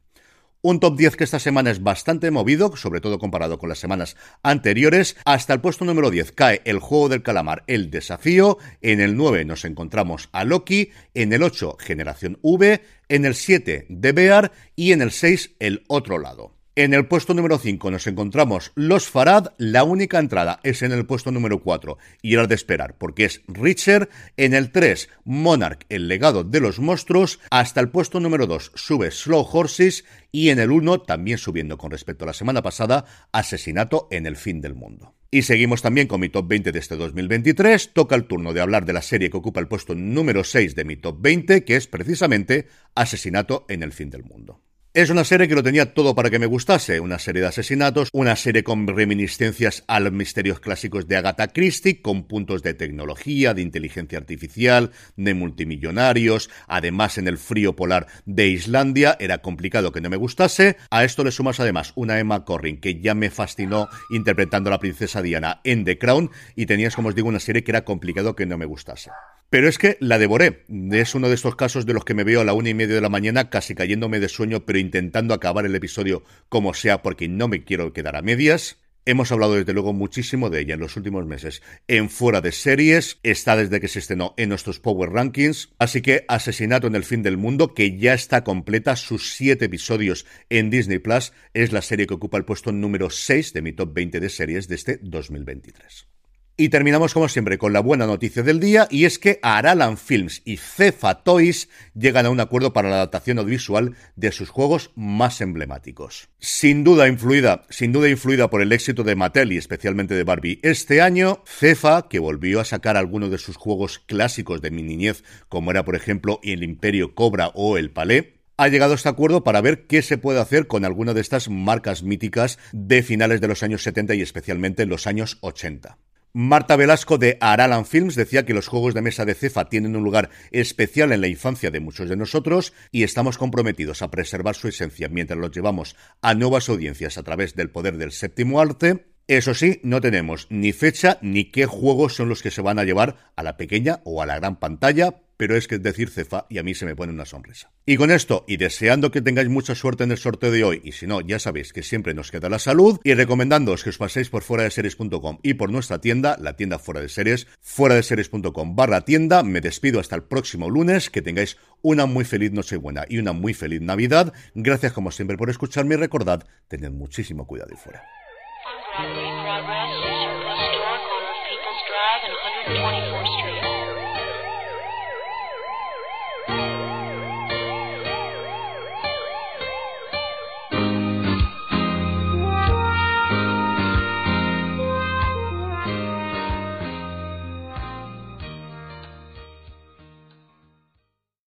Un 0.67 0.81
top 0.81 0.97
10 0.97 1.17
que 1.17 1.25
esta 1.25 1.39
semana 1.39 1.71
es 1.71 1.83
bastante 1.83 2.31
movido, 2.31 2.75
sobre 2.75 3.03
todo 3.03 3.19
comparado 3.19 3.59
con 3.59 3.69
las 3.69 3.79
semanas 3.79 4.17
anteriores. 4.43 5.15
Hasta 5.27 5.53
el 5.53 5.61
puesto 5.61 5.85
número 5.85 6.11
10 6.11 6.33
cae 6.33 6.63
el 6.65 6.79
juego 6.79 7.11
del 7.11 7.23
calamar, 7.23 7.65
el 7.67 7.91
desafío. 7.91 8.57
En 8.81 9.03
el 9.03 9.15
9 9.15 9.45
nos 9.45 9.67
encontramos 9.67 10.31
a 10.33 10.45
Loki. 10.45 10.91
En 11.13 11.35
el 11.35 11.43
8, 11.43 11.77
Generación 11.79 12.39
V. 12.41 12.81
En 13.11 13.27
el 13.27 13.35
7, 13.35 13.89
The 14.01 14.13
Bear. 14.13 14.53
Y 14.75 14.93
en 14.93 15.03
el 15.03 15.11
6, 15.11 15.57
el 15.59 15.85
otro 15.87 16.19
lado. 16.19 16.54
En 16.77 16.93
el 16.93 17.07
puesto 17.07 17.35
número 17.35 17.57
5 17.57 17.89
nos 17.93 18.09
encontramos 18.09 18.73
Los 18.75 19.09
Farad, 19.09 19.53
la 19.59 19.85
única 19.85 20.19
entrada 20.19 20.59
es 20.65 20.83
en 20.83 20.91
el 20.91 21.07
puesto 21.07 21.31
número 21.31 21.63
4 21.63 21.99
y 22.21 22.35
era 22.35 22.49
de 22.49 22.57
esperar 22.57 22.99
porque 22.99 23.27
es 23.27 23.43
Richard. 23.47 24.09
En 24.37 24.55
el 24.55 24.73
3, 24.73 25.09
Monarch, 25.25 25.87
el 25.89 26.09
legado 26.09 26.43
de 26.43 26.59
los 26.59 26.81
monstruos. 26.81 27.39
Hasta 27.49 27.81
el 27.81 27.91
puesto 27.91 28.19
número 28.19 28.49
2 28.49 28.73
sube 28.75 29.13
Slow 29.13 29.47
Horses 29.53 30.05
y 30.33 30.49
en 30.49 30.59
el 30.59 30.73
1, 30.73 31.03
también 31.03 31.39
subiendo 31.39 31.79
con 31.79 31.93
respecto 31.93 32.25
a 32.25 32.27
la 32.27 32.33
semana 32.33 32.61
pasada, 32.61 33.05
Asesinato 33.31 34.09
en 34.11 34.27
el 34.27 34.35
fin 34.35 34.61
del 34.61 34.75
mundo. 34.75 35.15
Y 35.31 35.43
seguimos 35.43 35.81
también 35.81 36.09
con 36.09 36.19
mi 36.19 36.29
top 36.29 36.49
20 36.49 36.73
de 36.73 36.79
este 36.81 36.97
2023. 36.97 37.93
Toca 37.93 38.17
el 38.17 38.25
turno 38.25 38.53
de 38.53 38.61
hablar 38.61 38.85
de 38.85 38.95
la 38.95 39.03
serie 39.03 39.31
que 39.31 39.37
ocupa 39.37 39.61
el 39.61 39.69
puesto 39.69 39.95
número 39.95 40.43
6 40.43 40.75
de 40.75 40.85
mi 40.85 40.97
top 40.97 41.19
20, 41.21 41.65
que 41.65 41.77
es 41.77 41.87
precisamente 41.87 42.67
Asesinato 42.97 43.65
en 43.69 43.85
el 43.85 43.93
fin 43.93 44.11
del 44.11 44.25
mundo. 44.25 44.64
Es 44.97 45.11
una 45.11 45.25
serie 45.25 45.49
que 45.49 45.57
lo 45.57 45.63
tenía 45.65 45.93
todo 45.93 46.15
para 46.15 46.31
que 46.31 46.39
me 46.39 46.47
gustase, 46.47 47.01
una 47.01 47.19
serie 47.19 47.43
de 47.43 47.49
asesinatos, 47.49 48.11
una 48.13 48.37
serie 48.37 48.63
con 48.63 48.87
reminiscencias 48.87 49.83
a 49.89 49.99
los 49.99 50.13
misterios 50.13 50.61
clásicos 50.61 51.09
de 51.09 51.17
Agatha 51.17 51.49
Christie, 51.49 52.01
con 52.01 52.29
puntos 52.29 52.63
de 52.63 52.75
tecnología, 52.75 53.55
de 53.55 53.63
inteligencia 53.63 54.19
artificial, 54.19 54.93
de 55.17 55.35
multimillonarios, 55.35 56.49
además 56.69 57.19
en 57.19 57.27
el 57.27 57.39
frío 57.39 57.75
polar 57.75 58.07
de 58.25 58.47
Islandia, 58.47 59.17
era 59.19 59.39
complicado 59.39 59.91
que 59.91 60.01
no 60.01 60.11
me 60.11 60.17
gustase. 60.17 60.77
A 60.91 61.03
esto 61.03 61.25
le 61.25 61.33
sumas 61.33 61.59
además 61.59 61.91
una 61.97 62.21
Emma 62.21 62.45
Corrin 62.45 62.81
que 62.81 63.01
ya 63.01 63.17
me 63.17 63.31
fascinó 63.31 63.89
interpretando 64.11 64.71
a 64.71 64.75
la 64.75 64.79
princesa 64.79 65.23
Diana 65.23 65.61
en 65.65 65.85
The 65.85 65.99
Crown 65.99 66.31
y 66.55 66.67
tenías, 66.67 66.95
como 66.95 67.09
os 67.09 67.17
digo, 67.17 67.27
una 67.27 67.41
serie 67.41 67.65
que 67.65 67.73
era 67.73 67.85
complicado 67.85 68.37
que 68.37 68.47
no 68.47 68.59
me 68.59 68.65
gustase. 68.65 69.11
Pero 69.51 69.69
es 69.69 69.79
que 69.79 69.97
la 70.01 70.19
devoré. 70.19 70.65
Es 70.93 71.15
uno 71.15 71.29
de 71.29 71.35
estos 71.35 71.57
casos 71.57 71.87
de 71.87 71.95
los 71.95 72.05
que 72.05 72.15
me 72.15 72.25
veo 72.25 72.41
a 72.41 72.45
la 72.45 72.55
una 72.55 72.71
y 72.71 72.75
media 72.75 72.95
de 72.95 73.01
la 73.01 73.09
mañana 73.09 73.51
casi 73.51 73.75
cayéndome 73.75 74.21
de 74.21 74.29
sueño, 74.29 74.65
pero 74.67 74.79
intentando 74.79 75.35
acabar 75.35 75.65
el 75.65 75.75
episodio 75.75 76.25
como 76.49 76.75
sea 76.75 77.03
porque 77.03 77.29
no 77.29 77.49
me 77.49 77.65
quiero 77.65 77.93
quedar 77.93 78.17
a 78.17 78.23
medias. 78.23 78.79
Hemos 79.07 79.31
hablado 79.33 79.55
desde 79.55 79.75
luego 79.75 79.93
muchísimo 79.93 80.49
de 80.49 80.61
ella 80.61 80.75
en 80.75 80.81
los 80.81 80.97
últimos 80.97 81.27
meses 81.27 81.63
en 81.89 82.09
fuera 82.09 82.41
de 82.41 82.53
series, 82.53 83.19
está 83.23 83.55
desde 83.55 83.79
que 83.79 83.89
se 83.89 83.99
estrenó 83.99 84.33
en 84.39 84.49
nuestros 84.49 84.81
Power 84.81 85.11
Rankings, 85.11 85.75
así 85.79 86.01
que 86.01 86.25
Asesinato 86.27 86.87
en 86.87 86.95
el 86.95 87.05
fin 87.05 87.23
del 87.23 87.37
mundo, 87.37 87.75
que 87.75 87.99
ya 87.99 88.15
está 88.15 88.45
completa, 88.45 88.97
sus 88.97 89.35
siete 89.35 89.67
episodios 89.67 90.25
en 90.49 90.71
Disney 90.71 91.01
Plus, 91.01 91.35
es 91.53 91.71
la 91.71 91.83
serie 91.83 92.07
que 92.07 92.15
ocupa 92.15 92.39
el 92.39 92.47
puesto 92.47 92.73
número 92.73 93.11
6 93.11 93.53
de 93.53 93.61
mi 93.61 93.75
top 93.75 93.93
20 93.93 94.21
de 94.21 94.31
series 94.31 94.69
de 94.69 94.75
este 94.77 94.99
2023. 95.03 96.14
Y 96.57 96.69
terminamos 96.69 97.13
como 97.13 97.29
siempre 97.29 97.59
con 97.59 97.73
la 97.73 97.81
buena 97.81 98.07
noticia 98.07 98.45
del 98.45 98.61
día 98.61 98.87
y 98.89 99.07
es 99.07 99.19
que 99.19 99.41
Aralan 99.43 99.99
Films 99.99 100.41
y 100.45 100.57
Cefa 100.57 101.25
Toys 101.25 101.69
llegan 101.97 102.27
a 102.27 102.31
un 102.31 102.39
acuerdo 102.39 102.73
para 102.73 102.89
la 102.89 102.95
adaptación 102.95 103.41
audiovisual 103.41 103.97
de 104.15 104.31
sus 104.31 104.51
juegos 104.51 104.93
más 104.95 105.41
emblemáticos. 105.41 106.29
Sin 106.39 106.85
duda 106.85 107.09
influida, 107.09 107.65
sin 107.71 107.91
duda 107.91 108.09
influida 108.09 108.51
por 108.51 108.63
el 108.63 108.71
éxito 108.71 109.03
de 109.03 109.17
Mattel 109.17 109.51
y 109.51 109.57
especialmente 109.57 110.15
de 110.15 110.23
Barbie 110.23 110.61
este 110.63 111.03
año, 111.03 111.43
Cefa, 111.45 112.09
que 112.09 112.21
volvió 112.21 112.61
a 112.61 112.65
sacar 112.65 112.97
algunos 112.97 113.33
de 113.33 113.39
sus 113.39 113.57
juegos 113.57 113.99
clásicos 113.99 114.63
de 114.63 114.71
mi 114.71 114.85
niñez, 114.85 115.25
como 115.49 115.73
era 115.73 115.85
por 115.85 115.97
ejemplo 115.97 116.39
El 116.45 116.63
Imperio 116.63 117.17
Cobra 117.17 117.49
o 117.55 117.79
El 117.79 117.91
Palais, 117.91 118.27
ha 118.59 118.69
llegado 118.69 118.93
a 118.93 118.95
este 118.95 119.09
acuerdo 119.09 119.43
para 119.43 119.61
ver 119.61 119.89
qué 119.89 120.03
se 120.03 120.19
puede 120.19 120.39
hacer 120.39 120.69
con 120.69 120.85
alguna 120.85 121.15
de 121.15 121.21
estas 121.21 121.49
marcas 121.49 122.05
míticas 122.05 122.61
de 122.73 123.03
finales 123.03 123.41
de 123.41 123.49
los 123.49 123.65
años 123.65 123.83
70 123.83 124.15
y 124.15 124.23
especialmente 124.23 124.85
en 124.85 124.89
los 124.89 125.09
años 125.09 125.39
80. 125.41 125.99
Marta 126.37 126.75
Velasco 126.75 127.17
de 127.17 127.39
Aralan 127.41 127.87
Films 127.87 128.17
decía 128.17 128.45
que 128.45 128.55
los 128.55 128.67
juegos 128.67 128.93
de 128.93 129.03
mesa 129.03 129.25
de 129.25 129.35
Cefa 129.35 129.69
tienen 129.69 129.95
un 129.95 130.03
lugar 130.03 130.31
especial 130.51 131.13
en 131.13 131.21
la 131.21 131.29
infancia 131.29 131.71
de 131.71 131.79
muchos 131.79 132.09
de 132.09 132.17
nosotros 132.17 132.73
y 132.91 133.05
estamos 133.05 133.39
comprometidos 133.39 134.03
a 134.03 134.11
preservar 134.11 134.57
su 134.57 134.67
esencia 134.67 135.09
mientras 135.09 135.39
los 135.39 135.53
llevamos 135.53 135.95
a 136.23 136.35
nuevas 136.35 136.69
audiencias 136.69 137.19
a 137.19 137.23
través 137.23 137.55
del 137.55 137.71
poder 137.71 137.99
del 137.99 138.11
séptimo 138.11 138.61
arte. 138.61 139.07
Eso 139.29 139.55
sí, 139.55 139.79
no 139.85 140.01
tenemos 140.01 140.49
ni 140.51 140.73
fecha 140.73 141.19
ni 141.23 141.53
qué 141.53 141.67
juegos 141.67 142.17
son 142.17 142.29
los 142.29 142.43
que 142.43 142.51
se 142.51 142.63
van 142.63 142.81
a 142.81 142.85
llevar 142.85 143.31
a 143.37 143.45
la 143.45 143.57
pequeña 143.57 144.01
o 144.03 144.21
a 144.21 144.27
la 144.27 144.35
gran 144.35 144.59
pantalla, 144.59 145.21
pero 145.37 145.57
es 145.57 145.69
que 145.69 145.79
decir 145.79 146.11
cefa 146.11 146.47
y 146.49 146.59
a 146.59 146.63
mí 146.63 146.75
se 146.75 146.87
me 146.87 146.97
pone 146.97 147.13
una 147.13 147.25
sonrisa. 147.25 147.71
Y 147.87 147.97
con 147.97 148.11
esto, 148.11 148.45
y 148.49 148.57
deseando 148.57 149.11
que 149.11 149.23
tengáis 149.23 149.49
mucha 149.49 149.75
suerte 149.75 150.05
en 150.05 150.11
el 150.11 150.19
sorteo 150.19 150.51
de 150.51 150.65
hoy, 150.65 150.81
y 150.85 150.93
si 150.93 151.07
no, 151.07 151.21
ya 151.21 151.39
sabéis 151.39 151.73
que 151.73 151.83
siempre 151.83 152.15
nos 152.15 152.31
queda 152.31 152.49
la 152.49 152.59
salud, 152.59 152.99
y 153.05 153.15
recomendándoos 153.15 153.85
que 153.85 153.91
os 153.91 153.99
paséis 153.99 154.31
por 154.31 154.43
fuera 154.43 154.65
de 154.65 154.71
series.com 154.71 155.39
y 155.43 155.55
por 155.55 155.71
nuestra 155.71 156.01
tienda, 156.01 156.37
la 156.41 156.57
tienda 156.57 156.79
fuera 156.79 157.01
de 157.01 157.09
series, 157.09 157.47
fuera 157.61 157.95
de 157.95 158.03
series.com 158.03 158.77
barra 158.77 159.03
tienda, 159.03 159.43
me 159.43 159.61
despido 159.61 160.01
hasta 160.01 160.17
el 160.17 160.23
próximo 160.23 160.71
lunes, 160.71 161.11
que 161.11 161.23
tengáis 161.23 161.59
una 161.83 162.07
muy 162.07 162.25
feliz 162.25 162.53
Nochebuena 162.53 163.05
y 163.09 163.19
una 163.19 163.33
muy 163.33 163.55
feliz 163.55 163.81
Navidad. 163.81 164.33
Gracias 164.55 164.93
como 164.93 165.11
siempre 165.11 165.37
por 165.37 165.51
escucharme 165.51 165.95
y 165.95 165.99
recordad, 165.99 166.45
tened 166.69 166.91
muchísimo 166.91 167.47
cuidado 167.47 167.71
y 167.73 167.77
fuera. 167.77 168.03